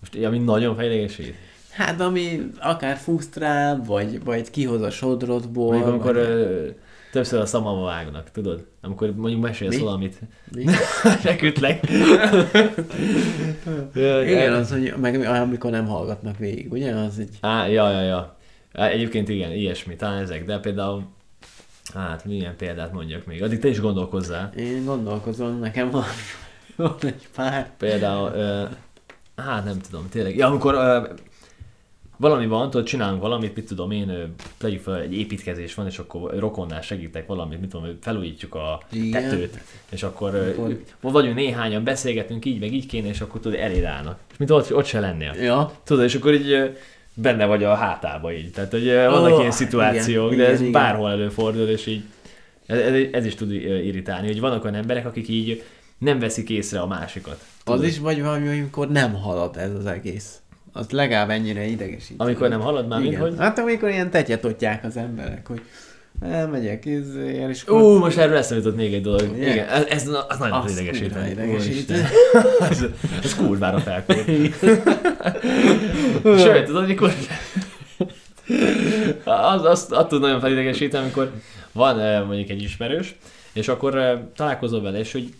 [0.00, 1.34] Most ami nagyon fejlegesít.
[1.70, 5.66] Hát ami akár frusztrál, vagy, vagy kihoz a sodrodból.
[5.66, 6.24] Mondjuk amikor vagy...
[6.24, 6.68] ö,
[7.12, 8.66] többször a szamama vágnak, tudod?
[8.80, 9.82] Amikor mondjuk mesélsz Mi?
[9.82, 10.18] valamit.
[10.54, 10.64] Mi?
[11.24, 11.88] Megütlek.
[14.26, 16.94] Igen, az, hogy meg amikor nem hallgatnak végig, ugye?
[16.94, 17.36] Az egy...
[17.40, 18.36] Á, ja, ja, ja.
[18.72, 21.04] Egyébként igen, ilyesmi, talán ezek, de például,
[21.94, 24.52] hát milyen példát mondjak még, addig te is gondolkozzál.
[24.56, 26.04] Én gondolkozom, nekem van,
[26.76, 27.70] van egy pár.
[27.78, 28.30] Például,
[29.36, 30.36] hát nem tudom, tényleg.
[30.36, 31.08] Ja, amikor ö,
[32.16, 36.38] valami van, tudod, csinálunk valamit, mit tudom én, tegyük fel, egy építkezés van, és akkor
[36.38, 39.22] rokonnál segítek valamit, mit tudom, felújítjuk a Igen.
[39.22, 39.58] tetőt,
[39.90, 43.84] és akkor, ö, Akkor- vagyunk néhányan, beszélgetünk így, meg így kéne, és akkor tudod, eléd
[43.84, 44.18] állnak.
[44.30, 45.32] És mint ott, ott se lennél.
[45.40, 46.76] Ja, Tudod, és akkor így
[47.14, 48.50] benne vagy a hátába így.
[48.50, 52.02] Tehát, hogy vannak Ó, ilyen szituációk, igen, de ez igen, bárhol előfordul, és így
[52.66, 55.62] ez, ez, ez is tud irritálni, hogy vannak olyan emberek, akik így
[55.98, 57.44] nem veszik észre a másikat.
[57.64, 60.40] az is vagy valami, amikor nem halad ez az egész.
[60.72, 62.20] Az legalább ennyire idegesít.
[62.20, 63.34] Amikor nem halad már, mint hogy...
[63.38, 65.62] Hát amikor ilyen tetyetotják az emberek, hogy
[66.20, 67.68] elmegyek, izél, és.
[67.68, 69.30] Ú, most erről eszembe jutott még egy dolog.
[69.34, 69.52] Ugye?
[69.52, 71.34] Igen, ez, ez az nagyon Azt idegesíteni.
[71.34, 71.72] kurva idegesít.
[71.72, 72.06] Úristen.
[72.70, 72.84] ez,
[73.22, 74.24] ez kurvára felkúr.
[76.38, 77.12] Sőt, tudod, mikor...
[79.24, 81.32] Az, azt, attól nagyon felidegesíteni, amikor
[81.72, 83.14] van eh, mondjuk egy ismerős,
[83.52, 85.32] és akkor eh, találkozol vele, és hogy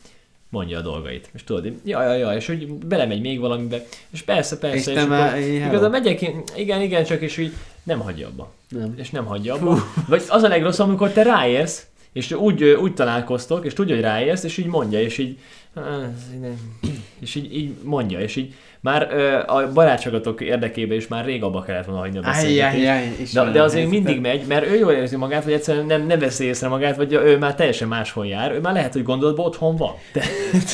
[0.57, 1.31] mondja a dolgait.
[1.35, 5.05] És tudod, ja, ja, ja, és hogy belemegy még valamibe, és persze, persze, És és,
[5.07, 8.53] már- akkor igazán megyek, én, igen, igen, csak és így nem hagyja abba.
[8.69, 8.95] Nem.
[8.97, 9.79] És nem hagyja abba.
[10.09, 14.43] Vagy az a legrosszabb, amikor te ráérsz, és úgy, úgy találkoztok, és tudja, hogy ráérsz,
[14.43, 15.39] és így mondja, és így,
[17.21, 18.55] és így, így mondja, és így
[18.87, 23.35] már ö, a barátságotok érdekében is már rég abba kellett volna hagyni a beszélgetést.
[23.35, 26.45] De, de azért mindig megy, mert ő jól érzi magát, vagy egyszerűen nem, nem veszi
[26.45, 29.95] észre magát, vagy ő már teljesen máshol jár, ő már lehet, hogy gondolatban otthon van.
[30.13, 30.23] De,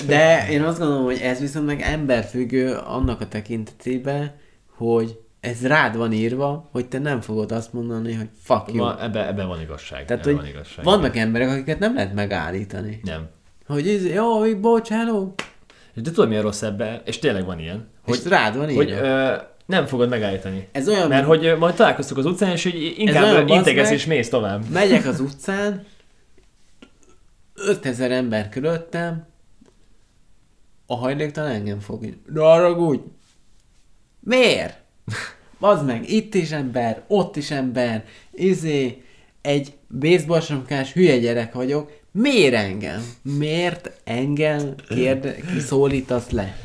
[0.07, 4.35] De én azt gondolom, hogy ez viszont meg emberfüggő annak a tekintetében,
[4.77, 8.89] hogy ez rád van írva, hogy te nem fogod azt mondani, hogy fuck you.
[9.01, 10.05] ebben, ebben van igazság.
[10.05, 10.85] Tehát, ebben hogy van igazság.
[10.85, 13.01] vannak emberek, akiket nem lehet megállítani.
[13.05, 13.29] Nem.
[13.67, 15.33] Hogy ez, jó, bocs, hello.
[15.95, 18.83] De tudod, milyen rossz ebben, és tényleg van ilyen, Hogy rád van írva.
[18.83, 19.35] hogy ö,
[19.67, 20.69] nem fogod megállítani.
[20.73, 23.77] Ez olyan, Mert hogy majd találkoztuk az utcán, és hogy inkább meg.
[23.93, 24.69] és mész tovább.
[24.71, 25.85] megyek az utcán,
[27.55, 29.27] 5000 ember körülöttem,
[30.87, 32.05] a hajléktalan engem fog.
[32.33, 33.01] Ne haragudj!
[34.21, 34.81] Miért?
[35.61, 39.03] Az meg, itt is ember, ott is ember, izé,
[39.41, 43.03] egy baseballsomkás hülye gyerek vagyok, miért engem?
[43.39, 46.57] Miért engem kérde, kiszólítasz le?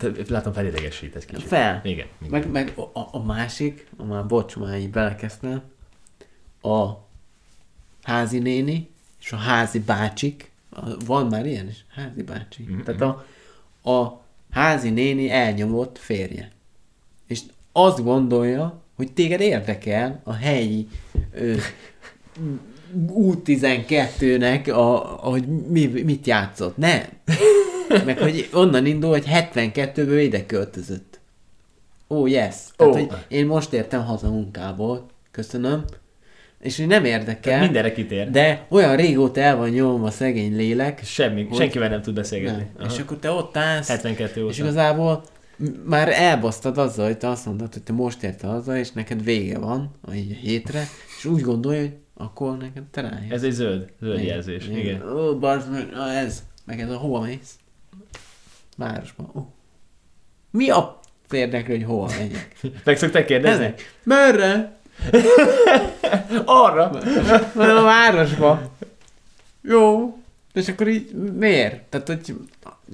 [0.00, 1.46] Hát, Látom, felidegesít egy kicsit.
[1.46, 1.80] Fel.
[1.84, 2.06] Igen.
[2.20, 2.30] igen.
[2.30, 5.62] Meg, meg a, a- a másik, a már bocs, már így belekezdtem,
[6.62, 6.88] a
[8.02, 8.88] házi néni
[9.20, 12.62] és a házi bácsik, a- van már ilyen is, házi bácsi.
[12.62, 13.26] Mhm, Tehát a,
[13.90, 16.50] a házi néni elnyomott férje.
[17.26, 17.40] És
[17.72, 20.88] azt gondolja, hogy téged érdekel a helyi
[21.32, 21.54] ö,
[23.08, 24.96] U12-nek, a,
[25.28, 26.76] hogy mi, mit játszott.
[26.76, 27.02] Nem.
[28.04, 31.20] Meg hogy onnan indul, hogy 72-ből ide költözött.
[32.08, 32.54] Ó, oh, yes.
[32.76, 32.96] Tehát, Ó.
[32.96, 35.06] hogy én most értem haza munkából.
[35.30, 35.84] Köszönöm.
[36.60, 37.60] És hogy nem érdekel.
[37.60, 38.30] Mindenre kitér.
[38.30, 41.04] De olyan régóta el van nyomva a szegény lélek.
[41.04, 42.66] Semmi, hogy- senkivel nem tud beszélgetni.
[42.78, 42.88] Nem.
[42.88, 43.88] És akkor te ott állsz.
[43.88, 44.50] 72 óta.
[44.52, 45.22] És igazából
[45.84, 49.58] már elbasztad azzal, hogy te azt mondtad, hogy te most érte haza, és neked vége
[49.58, 50.84] van a hétre,
[51.18, 53.30] és úgy gondolja, hogy akkor neked te rájössz.
[53.30, 54.68] Ez egy zöld, zöld jelzés.
[54.68, 55.02] Igen.
[55.16, 55.88] Ó, bazd meg,
[56.24, 57.54] ez, meg ez a hova mész?
[58.76, 59.30] Városba.
[59.36, 59.40] Ó.
[60.50, 61.00] Mi a
[61.30, 62.56] érdekli, hogy hova megyek?
[62.84, 63.64] Meg szokták kérdezni?
[63.64, 63.94] Ezek.
[64.02, 64.78] Merre?
[66.44, 66.90] Arra!
[67.54, 68.70] Mondom, a városba.
[69.62, 70.14] Jó.
[70.52, 71.82] És akkor így miért?
[71.82, 72.36] Tehát, hogy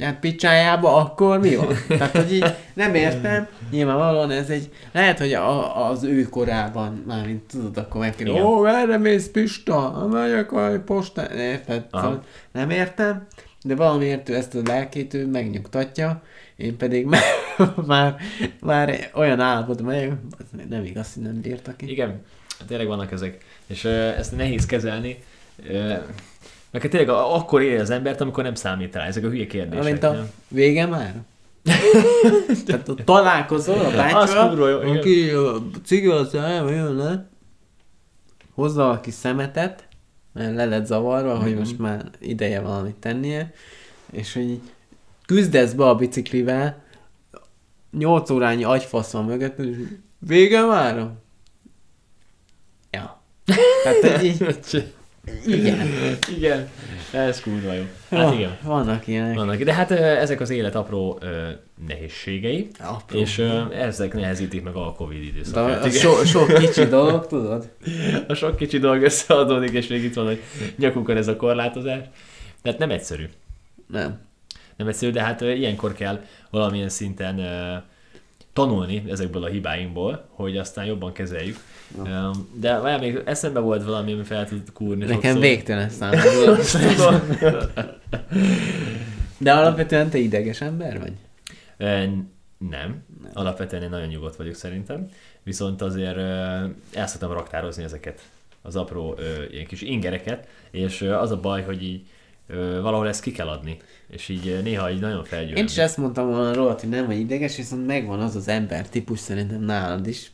[0.00, 1.76] hát picsájába akkor mi van?
[1.88, 3.48] Tehát, hogy így nem értem.
[3.70, 8.48] Nyilvánvalóan ez egy, lehet, hogy a, az ő korában, már mint tudod, akkor megkérdezi, Igen.
[8.50, 10.06] ó, erre mész Pista?
[10.10, 11.30] Megyek a postán.
[11.38, 11.86] Érted?
[11.92, 13.26] Szóval nem értem,
[13.66, 16.22] de valamiért ő ezt a lelkét ő megnyugtatja,
[16.56, 17.22] én pedig már,
[17.86, 18.16] már,
[18.60, 20.12] már olyan állapotban megyek,
[20.68, 21.90] nem igaz, hogy nem bírtak ki.
[21.90, 22.22] Igen,
[22.66, 23.44] tényleg vannak ezek.
[23.66, 25.22] És ezt nehéz kezelni.
[26.70, 29.06] Meg hát tényleg a- akkor éri az embert, amikor nem számít rá.
[29.06, 29.84] Ezek a hülye kérdések.
[29.84, 30.30] Amint a nem?
[30.48, 31.14] vége már?
[32.66, 37.28] Tehát ott találkozol a Az bácsival, aki a cigivel a szájába jön le,
[38.54, 39.85] hozza a kis szemetet, mert
[40.36, 41.42] le lett zavarva, Mhm.
[41.42, 43.52] hogy most már ideje valamit tennie,
[44.10, 44.60] és hogy
[45.26, 46.84] küzdesz be a biciklivel,
[47.90, 49.76] 8 órányi agyfasz van mögött, és
[50.18, 51.10] vége már?
[52.90, 53.20] Ja.
[53.84, 54.58] Tehát így,
[55.46, 55.88] igen.
[56.36, 56.68] Igen,
[57.10, 57.82] ez kurva jó.
[58.10, 58.56] Hát Ja, igen.
[58.62, 59.34] Vannak ilyenek.
[59.34, 59.56] Vannak.
[59.62, 61.48] De hát ezek az élet apró ö,
[61.86, 63.18] nehézségei, Apró.
[63.18, 65.84] és ö, ezek nehezítik meg a Covid De időszakát.
[65.84, 67.68] a so, sok kicsi dolog, tudod?
[68.28, 70.42] A sok kicsi dolog összeadódik, és még itt van, hogy
[70.78, 72.04] nyakukon ez a korlátozás.
[72.62, 73.24] Tehát nem egyszerű.
[73.92, 74.20] Nem.
[74.76, 77.76] Nem egyszerű, de hát ilyenkor kell valamilyen szinten ö,
[78.56, 81.56] tanulni ezekből a hibáinkból, hogy aztán jobban kezeljük.
[82.04, 82.30] Ja.
[82.52, 85.40] De várjál, még eszembe volt valami, ami fel tud kúrni Nekem sokszor.
[85.40, 86.56] végtelen számomra.
[89.38, 91.12] De alapvetően te ideges ember vagy?
[92.58, 93.04] Nem.
[93.32, 95.08] Alapvetően én nagyon nyugodt vagyok szerintem.
[95.42, 96.16] Viszont azért
[96.92, 98.20] el szoktam raktározni ezeket
[98.62, 102.06] az apró ö, ilyen kis ingereket, és ö, az a baj, hogy így
[102.82, 103.76] valahol ezt ki kell adni.
[104.08, 105.56] És így néha így nagyon felgyőr.
[105.56, 108.88] Én is ezt mondtam volna rólad, hogy nem vagy ideges, viszont megvan az az ember
[108.88, 110.30] típus szerintem nálad is,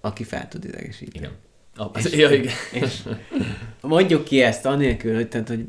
[0.00, 1.18] aki fel tud idegesíteni.
[1.18, 1.30] Igen.
[1.76, 2.52] A, az, ja, igen.
[2.72, 3.02] És
[3.80, 5.66] mondjuk ki ezt anélkül, hogy, tehát, hogy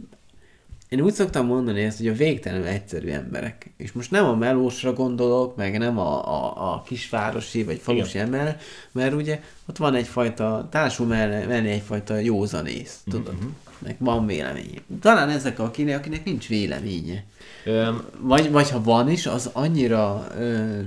[0.90, 3.74] én úgy szoktam mondani ezt, hogy a végtelenül egyszerű emberek.
[3.78, 8.60] És most nem a melósra gondolok, meg nem a, a, a kisvárosi vagy falusi ember,
[8.92, 13.34] mert ugye ott van egyfajta, társul mellé, mellé egyfajta józanész, tudod?
[13.34, 13.46] Mhm.
[13.86, 14.82] Meg van véleménye.
[15.02, 17.24] Talán ezek akinek, akinek nincs véleménye.
[17.66, 20.28] Ö, Vagy, vagy ha van is, az annyira...
[20.38, 20.80] Ö,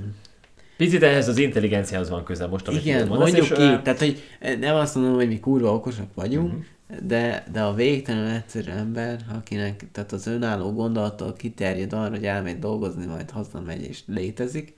[0.76, 3.98] Picit ehhez az intelligenciához van köze most, amit igen, mondasz, mondjuk és, ki, ö, tehát
[3.98, 4.22] hogy
[4.60, 7.06] nem azt mondom, hogy mi kurva okosak vagyunk, Mhm.
[7.06, 12.58] de, de a végtelenül egyszerű ember, akinek tehát az önálló gondolattal kiterjed arra, hogy elmegy
[12.58, 14.74] dolgozni, majd hazamegy és létezik,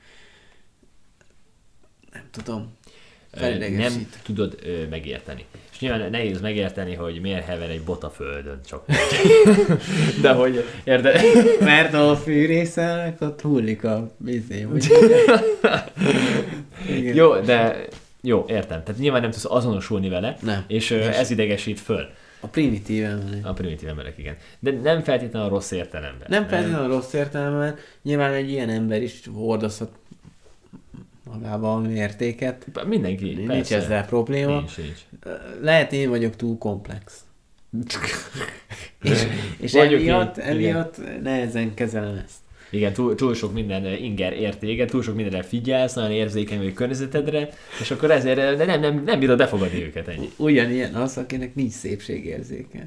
[2.13, 2.69] nem tudom,
[3.77, 4.59] nem tudod
[4.91, 5.45] megérteni.
[5.81, 8.85] És nyilván nehéz megérteni, hogy miért hever egy bot a földön, csak
[10.23, 11.21] De hogy érde...
[11.61, 14.11] Mert a fűrészelnek ott hullik a
[16.89, 17.15] Igen.
[17.15, 17.85] Jó, de
[18.23, 18.83] jó, értem.
[18.83, 20.65] Tehát nyilván nem tudsz azonosulni vele, Nem.
[20.67, 22.09] és ö, ez idegesít föl.
[22.41, 23.41] A primitív ember.
[23.43, 24.37] A primitív emberek, igen.
[24.59, 26.27] De nem feltétlenül a rossz értelemben.
[26.29, 29.91] Nem feltétlenül a rossz értelemben, nyilván egy ilyen ember is hordozhat
[31.33, 32.67] magában mértéket.
[32.87, 33.77] Mindenki, Nincs persze.
[33.77, 34.57] ezzel probléma.
[34.57, 34.99] Nincs, nincs.
[35.61, 37.25] Lehet én vagyok túl komplex.
[39.03, 39.27] és
[39.61, 42.39] és Mondjuk emiatt, így, emiatt nehezen kezelem ezt.
[42.71, 47.49] Igen, túl, túl sok minden inger értéke, túl sok mindenre figyelsz, nagyon érzékeny vagy környezetedre,
[47.81, 50.29] és akkor ezért nem, nem, nem bírod befogadni őket ennyi.
[50.37, 52.87] Ugyanilyen az, akinek nincs szépségérzéke.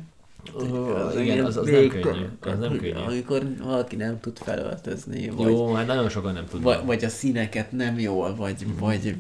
[0.54, 2.26] Oh, igen, az, az nem könnyű.
[2.42, 2.92] Az nem könnyű.
[3.08, 6.76] Amikor valaki nem tud felöltözni, vagy, Jó, hát nagyon sokan nem tudnak.
[6.76, 9.16] vagy, vagy a színeket nem jól, vagy, vagy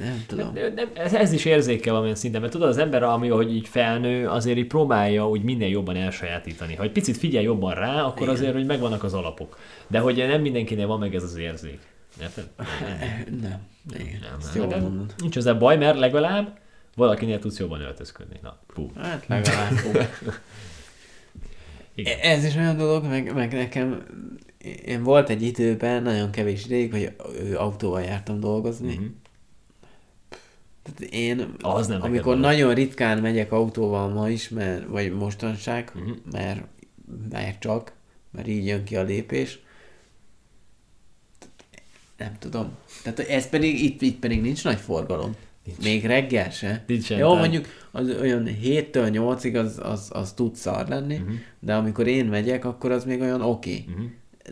[0.00, 0.54] nem tudom.
[0.54, 3.68] De- de ez, ez is érzéke valamilyen szinten, mert tudod, az ember, ami ahogy így
[3.68, 6.74] felnő, azért így próbálja úgy minél jobban elsajátítani.
[6.74, 8.34] Ha egy picit figyel jobban rá, akkor Igen.
[8.34, 9.58] azért, hogy megvannak az alapok.
[9.88, 11.78] De hogy nem mindenkinél van meg ez az érzék.
[12.20, 12.44] Érted?
[13.42, 13.60] Nem.
[13.98, 15.14] Igen, Nem, nem, jól mondod.
[15.18, 16.58] nincs ezzel baj, mert legalább
[16.96, 18.36] valakinél tudsz jobban öltözködni.
[18.42, 18.90] Na, pú.
[18.96, 19.70] Hát legalább.
[19.78, 19.90] hú.
[21.94, 22.18] Igen.
[22.18, 24.02] Ez is olyan dolog, meg, meg nekem,
[24.84, 27.12] én volt egy időben, nagyon kevés ideig, hogy
[27.56, 28.94] autóval jártam dolgozni.
[28.94, 29.04] Mhm.
[30.82, 36.10] Tehát én, Az nem amikor nagyon ritkán megyek autóval ma is, mert, vagy mostanság, Mhm.
[36.32, 36.60] mert,
[37.30, 37.92] mert csak,
[38.30, 39.58] mert így jön ki a lépés,
[42.16, 42.76] nem tudom.
[43.02, 45.34] Tehát ez pedig, itt, itt pedig nincs nagy forgalom.
[45.64, 45.82] Nincs.
[45.82, 46.84] Még reggel se.
[46.86, 51.34] Nincsen, Jó, mondjuk az olyan 7-től 8-ig az, az, az tud szar lenni, uh-huh.
[51.60, 53.70] de amikor én megyek, akkor az még olyan oké.
[53.70, 53.94] Okay.
[53.94, 54.04] Mhm.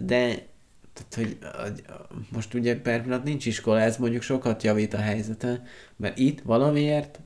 [0.06, 0.48] De
[0.92, 1.38] tehát, hogy
[2.32, 5.62] most ugye per pillanat nincs iskola, ez mondjuk sokat javít a helyzeten,
[5.96, 7.20] mert itt valamiért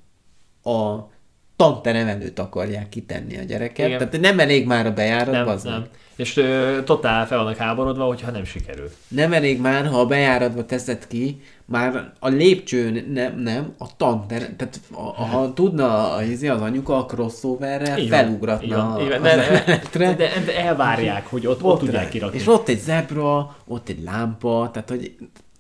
[0.62, 1.11] a
[1.57, 3.87] tanterem előtt akarják kitenni a gyereket.
[3.87, 3.99] Igen.
[3.99, 5.87] Tehát nem elég már a bejárat, Nem, nem.
[6.16, 8.90] És ö, totál fel vannak háborodva, hogyha nem sikerül.
[9.09, 14.57] Nem elég már, ha a bejáratba teszed ki, már a lépcsőn nem, nem, a tanterem,
[14.57, 19.09] tehát a, ha tudna az, az anyuka a crossoverrel, Így van, felugratna így van, így
[19.09, 19.18] van.
[19.18, 22.38] az De, de, de, de, elvárják, hogy ott, ott, Ott tudják kirakni.
[22.38, 25.16] És ott egy zebra, ott egy lámpa, tehát hogy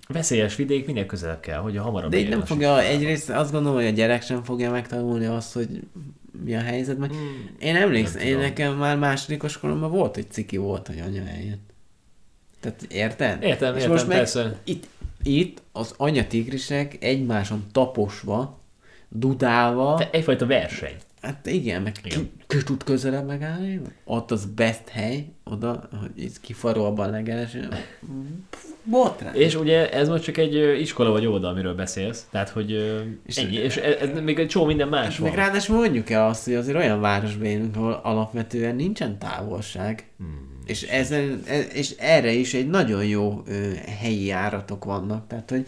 [0.08, 3.76] Veszélyes vidék minél közelebb kell, hogy a hamarabb de így nem fogja, egyrészt azt gondolom,
[3.76, 5.68] hogy a gyerek sem fogja megtanulni azt, hogy
[6.44, 7.12] mi a helyzet, mert
[7.58, 11.72] én emlékszem, én nekem már másodikos koromban volt, hogy ciki volt, hogy anya eljött.
[12.60, 13.42] Tehát érted?
[13.42, 14.56] Értem, És értem, most meg persze.
[14.64, 14.86] Itt,
[15.24, 18.58] itt az anyatigrisek egymáson taposva,
[19.08, 20.94] dudálva, Te- Egyfajta verseny.
[21.20, 22.18] Hát igen, meg Igen.
[22.18, 27.74] ki, ki tud közelebb megállni, ott az best hely, oda, hogy itt kifarolban legelesen.
[28.84, 29.34] Botrány.
[29.34, 32.70] És ugye ez most csak egy iskola vagy óvoda, amiről beszélsz, tehát hogy
[33.26, 35.28] És- ennyi, és ez, ez még egy csomó minden más van.
[35.28, 40.52] Meg ráadásul mondjuk el azt, hogy azért olyan városban ahol alapvetően nincsen távolság, Hmm.
[40.66, 45.64] És, ezen, e- és erre is egy nagyon jó ö, helyi járatok vannak, tehát hogy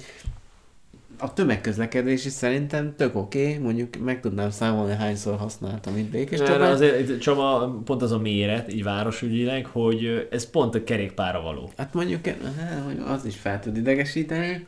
[1.19, 3.59] a tömegközlekedés is szerintem tök oké, okay.
[3.59, 6.71] mondjuk meg tudnám számolni, hányszor használtam itt Békés Csabán.
[6.71, 11.71] azért Csaba pont az a méret, így városügyileg, hogy ez pont a kerékpára való.
[11.77, 14.67] Hát mondjuk hát, hogy az is fel tud idegesíteni.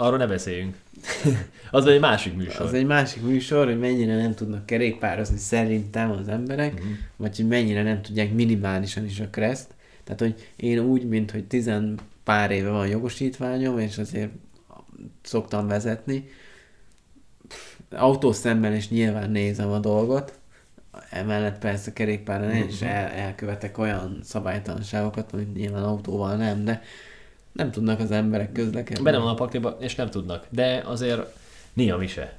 [0.00, 0.76] Arról ne beszéljünk.
[1.70, 2.66] az egy másik műsor.
[2.66, 6.82] Az egy másik műsor, hogy mennyire nem tudnak kerékpározni szerintem az emberek, Mhm.
[6.82, 6.96] uh-huh.
[7.16, 9.74] vagy hogy mennyire nem tudják minimálisan is a kreszt.
[10.04, 14.30] Tehát, hogy én úgy, mint hogy tizen pár éve van jogosítványom, és azért
[15.22, 16.28] szoktam vezetni,
[17.90, 20.38] autószemmel is nyilván nézem a dolgot,
[21.10, 26.82] emellett persze kerékpáron én is el, elkövetek olyan szabálytalanságokat, amit nyilván autóval nem, de
[27.58, 29.02] nem tudnak az emberek közlekedni.
[29.02, 30.46] Benne van a pakliba, és nem tudnak.
[30.50, 31.36] De azért
[31.72, 32.38] néha mi se.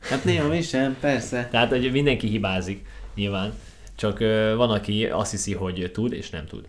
[0.00, 1.48] Hát néha mi sem, persze.
[1.50, 3.52] Tehát, hogy mindenki hibázik, nyilván.
[3.94, 4.18] Csak
[4.56, 6.68] van, aki azt hiszi, hogy tud, és nem tud.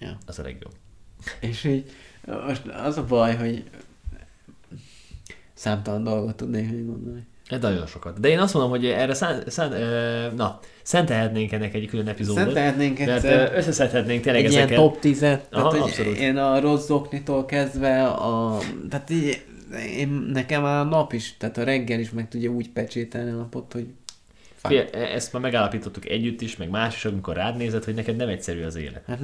[0.00, 0.18] Ja.
[0.26, 0.72] Az a legjobb.
[1.40, 1.90] És így
[2.46, 3.64] most az a baj, hogy
[5.54, 7.26] számtalan dolgot tudnék még mondani.
[7.48, 8.20] Ez nagyon sokat.
[8.20, 12.44] De én azt mondom, hogy erre szán, szán, ö, na, szentelhetnénk ennek egy külön epizódot.
[12.44, 14.82] Szentelhetnénk Mert egyszer ö, összeszedhetnénk tényleg egy ilyen ezeket.
[14.82, 15.22] top 10-et.
[15.22, 16.16] Aha, Tehát, hogy abszolút.
[16.18, 18.58] én a rossz zoknitól kezdve, a,
[18.90, 19.42] tehát így,
[19.96, 23.72] én, nekem a nap is, tehát a reggel is meg tudja úgy pecsételni a napot,
[23.72, 23.86] hogy
[24.54, 24.76] fáj.
[24.86, 28.28] Figyelj, Ezt már megállapítottuk együtt is, meg más is, amikor rád nézed, hogy neked nem
[28.28, 29.02] egyszerű az élet.
[29.06, 29.18] Hát.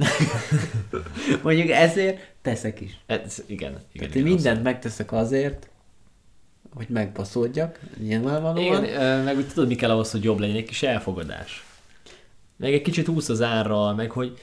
[1.43, 2.97] Mondjuk ezért teszek is.
[3.05, 3.81] Ez, igen, igen.
[3.93, 5.69] Tehát igen mindent megteszek azért,
[6.73, 8.83] hogy megbaszódjak, nyilvánvalóan.
[8.83, 11.65] Igen, meg úgy tudod, mi kell ahhoz, hogy jobb legyen, egy kis elfogadás.
[12.55, 14.37] Meg egy kicsit úsz az árral, meg hogy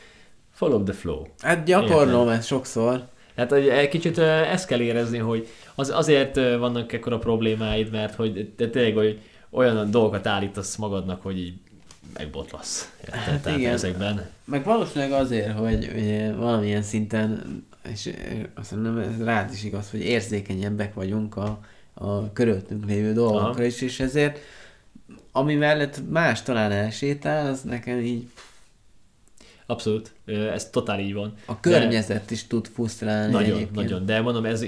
[0.52, 1.22] follow the flow.
[1.38, 3.08] Hát gyakorlom ezt sokszor.
[3.36, 8.68] Hát egy kicsit ezt kell érezni, hogy az, azért vannak ekkora problémáid, mert hogy te
[8.68, 11.54] tényleg hogy olyan dolgokat állítasz magadnak, hogy így
[12.12, 12.92] megbotlasz.
[13.10, 13.72] Hát Tehát igen.
[13.72, 14.26] ezekben.
[14.44, 17.42] Meg valószínűleg azért, hogy ugye, valamilyen szinten,
[17.92, 18.10] és
[18.54, 21.60] azt ez rád is igaz, hogy érzékenyebbek vagyunk a,
[21.98, 23.64] a körülöttünk lévő dolgokra Aha.
[23.64, 24.38] is, és ezért
[25.32, 28.28] ami mellett más talán elsétál, az nekem így
[29.70, 30.12] Abszolút,
[30.54, 31.34] ez totál így van.
[31.46, 33.74] a környezet is tud frusztrálni Nagyon, egyébként.
[33.74, 34.06] nagyon.
[34.06, 34.64] De mondom, ez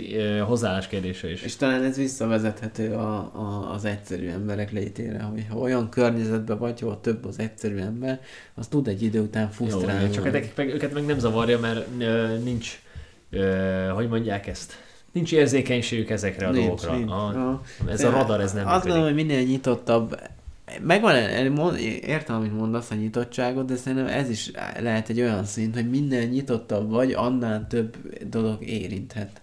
[0.46, 1.42] hozzáállás kérdése is.
[1.42, 6.78] És talán ez visszavezethető a, a, az egyszerű emberek létére, hogy ha olyan környezetben vagy,
[6.82, 8.20] ahol több az egyszerű ember,
[8.54, 10.00] az tud egy idő után Jó, frusztrálni.
[10.00, 11.86] igen, csak meg, őket meg nem zavarja, mert
[12.44, 12.80] nincs,
[13.94, 14.72] hogy mondják ezt,
[15.12, 16.96] nincs érzékenységük ezekre a Nincs, dolgokra.
[16.96, 17.10] nincs.
[17.10, 17.62] A, Aha.
[17.88, 18.96] ez a radar, ez nem Azt működik.
[19.02, 20.20] mondom, hogy minél nyitottabb,
[20.82, 25.74] megvan, mond- értem, amit mondasz a nyitottságot, de szerintem ez is lehet egy olyan szint,
[25.74, 27.96] hogy minél nyitottabb vagy, annál több
[28.28, 29.40] dolog érinthet.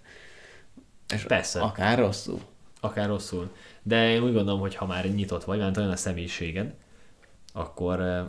[1.14, 1.60] És Persze.
[1.62, 2.40] Akár rosszul.
[2.82, 3.50] akár rosszul.
[3.84, 6.74] De én úgy gondolom, hogy ha már nyitott vagy, mert olyan a személyiséged,
[7.54, 8.22] akkor ö,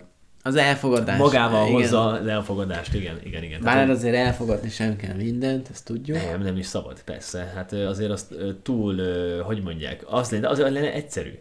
[0.48, 1.18] Az elfogadás.
[1.18, 1.80] magával igen.
[1.80, 3.60] hozza az elfogadást, igen, igen, igen.
[3.62, 6.16] Bár Tehát, azért elfogadni sem kell mindent, ezt tudjuk.
[6.16, 7.52] nem, nem is szabad, persze.
[7.54, 8.96] Hát azért azt túl,
[9.42, 11.38] hogy mondják, az lenne, az lenne egyszerű.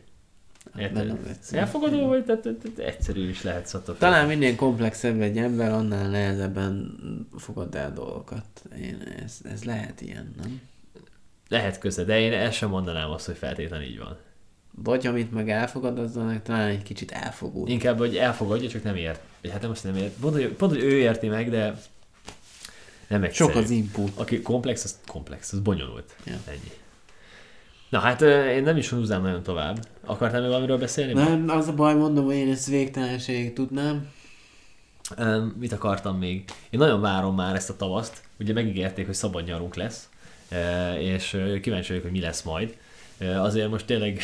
[0.74, 1.60] Nem egyszerű.
[1.60, 3.98] Elfogadó vagy, tehát, egyszerű is lehet szattól.
[3.98, 6.98] Talán minél komplexebb egy ember, annál nehezebben
[7.38, 8.46] fogad el dolgokat.
[8.82, 10.62] Én, ez, ez lehet ilyen, nem?
[11.50, 14.18] Lehet köze, de én el sem mondanám azt, hogy feltétlenül így van.
[14.84, 17.70] Vagy amit meg elfogad, azzal talán egy kicsit elfogul.
[17.70, 19.20] Inkább, hogy elfogadja, csak nem ért.
[19.52, 20.14] Hát nem azt nem ért.
[20.20, 21.82] Pont, hogy, pont, hogy ő érti meg, de
[23.08, 23.52] nem egyszerű.
[23.52, 24.12] Sok az input.
[24.16, 26.16] Aki komplex, az komplex, az bonyolult.
[26.26, 26.34] Ja.
[26.48, 26.72] Ennyi.
[27.90, 29.86] Na hát én nem is húznám nagyon tovább.
[30.06, 31.14] Akartál még valamiről beszélni?
[31.14, 34.10] Nem, az a baj, mondom, hogy én ezt végtelenség tudnám.
[35.18, 36.44] Ö, Mit akartam még?
[36.70, 38.22] Én nagyon várom már ezt a tavaszt.
[38.40, 40.10] Ugye megígérték, hogy szabad nyarunk lesz,
[41.00, 42.78] és kíváncsi vagyok, hogy mi lesz majd.
[43.20, 44.22] Azért most tényleg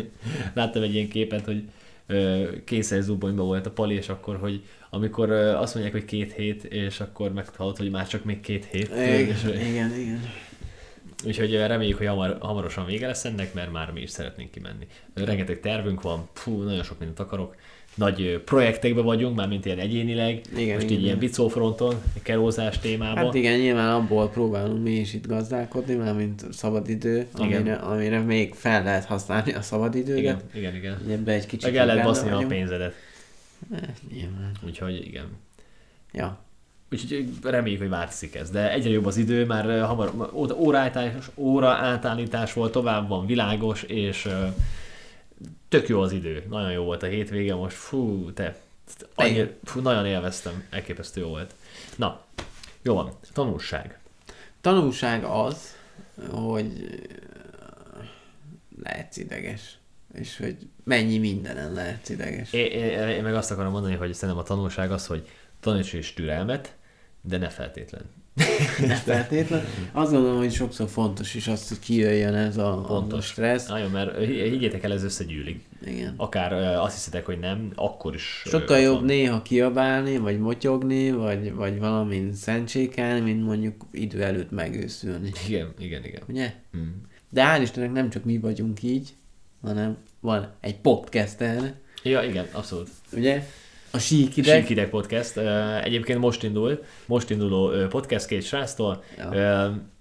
[0.54, 1.62] láttam egy ilyen képet, hogy
[2.06, 6.64] ö, készen zubonyban volt a pali, és akkor, hogy amikor azt mondják, hogy két hét,
[6.64, 8.88] és akkor meghallod, hogy már csak még két hét.
[8.88, 10.20] És, Igen, igen, igen.
[11.26, 14.86] Úgyhogy reméljük, hogy hamar, hamarosan vége lesz ennek, mert már mi is szeretnénk kimenni.
[15.14, 17.56] Rengeteg tervünk van, Fú, nagyon sok mindent akarok.
[17.94, 20.40] Nagy projektekben vagyunk, már mint ilyen egyénileg.
[20.56, 23.24] Igen, Most igen, így ilyen bicófronton, kerózás témában.
[23.24, 27.60] Hát igen, nyilván abból próbálunk mi is itt gazdálkodni, már mint szabadidő, Igen.
[27.60, 30.18] amire, amire még fel lehet használni a szabadidőt.
[30.18, 30.98] igen, igen, igen.
[31.10, 32.94] Ebbe egy kicsit Meg el lehet baszni a pénzedet.
[33.72, 33.80] Eh,
[34.12, 34.50] Nyilván.
[34.66, 35.26] Úgyhogy igen.
[36.12, 36.38] Ja.
[36.92, 38.50] Úgyhogy reméljük, hogy változik ez.
[38.50, 40.90] De egyre jobb az idő, már hamar, óra
[41.34, 44.28] óra átállítás volt, tovább van világos, és
[45.68, 48.56] tök jó az idő, nagyon jó volt a hétvége, most fú, te,
[49.14, 51.54] annyi, fú, nagyon élveztem, elképesztő jó volt.
[51.96, 52.24] Na,
[52.82, 53.98] jó van, tanulság.
[54.60, 55.76] Tanulság az,
[56.30, 57.00] hogy
[58.82, 59.78] lehetsz ideges.
[60.12, 62.52] És hogy mennyi mindenen lehetsz ideges.
[62.52, 65.28] Én, én, én meg azt akarom mondani, hogy szerintem a tanulság az, hogy
[65.60, 66.76] taníts és türelmet,
[67.20, 68.10] de ne feltétlen.
[68.86, 69.64] Ne feltétlen.
[69.92, 73.26] Azt gondolom, hogy sokszor fontos is az, hogy kijöjjön ez a, a Pontos.
[73.26, 73.68] stressz.
[73.68, 75.64] Nagyon, mert hi- higgyétek el, ez összegyűlik.
[75.86, 76.14] Igen.
[76.16, 78.42] Akár ö, azt hiszitek, hogy nem, akkor is...
[78.46, 79.04] Sokkal jobb van.
[79.04, 85.30] néha kiabálni, vagy motyogni, vagy, vagy valamin szentsékelni, mint mondjuk idő előtt megőszülni.
[85.48, 86.22] Igen, igen, igen.
[86.28, 86.52] Ugye?
[86.72, 87.00] Hmm.
[87.30, 89.08] De hál' Istennek nem csak mi vagyunk így,
[89.62, 92.88] hanem van egy podcast erre, Ja, igen, abszolút.
[93.12, 93.46] ugye?
[93.94, 94.60] A síkideg.
[94.60, 95.36] Síkideg podcast.
[95.84, 99.92] Egyébként most indul, most induló podcast két sráctól, Ja.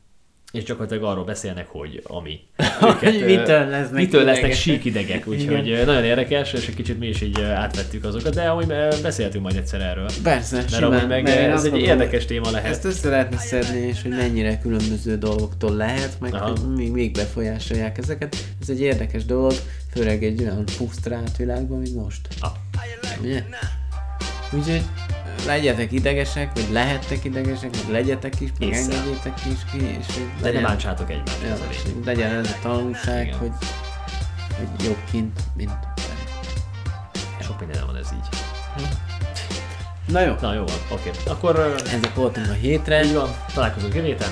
[0.51, 2.39] És gyakorlatilag arról beszélnek, hogy ami.
[3.01, 7.21] Ö, mitől lesznek mitől lesznek síkidegek, úgyhogy ö, nagyon érdekes, és egy kicsit mi is
[7.21, 10.09] így átvettük azokat, de amúgy ö, beszéltünk majd egyszer erről.
[10.23, 12.71] Persze, Mert simán, amúgy meg mert ez egy gondolom, érdekes téma lehet.
[12.71, 16.53] Ezt össze lehetne szedni, és hogy mennyire különböző dolgoktól lehet, meg Aha.
[16.75, 18.35] még, még befolyásolják ezeket.
[18.61, 19.53] Ez egy érdekes dolog,
[19.91, 22.27] főleg egy olyan pusztrált világban, mint most.
[22.39, 22.51] Ah.
[23.21, 23.43] Ugye?
[24.53, 24.83] Úgyhogy
[25.45, 28.93] legyetek idegesek, vagy lehettek idegesek, vagy legyetek is, meg Észre.
[28.95, 32.05] engedjétek is ki, és hogy De ne bántsátok egymást, ez a lényeg.
[32.05, 33.37] legyen ez a tanulság, Igen.
[33.37, 33.51] hogy,
[34.57, 35.71] hogy jobb kint, mint.
[37.41, 38.27] Sok minden van ez így.
[40.07, 41.09] Na jó, Na jó oké.
[41.27, 43.03] Akkor ö, ezek voltunk a hétre.
[43.03, 44.31] így van, találkozunk jövő héten.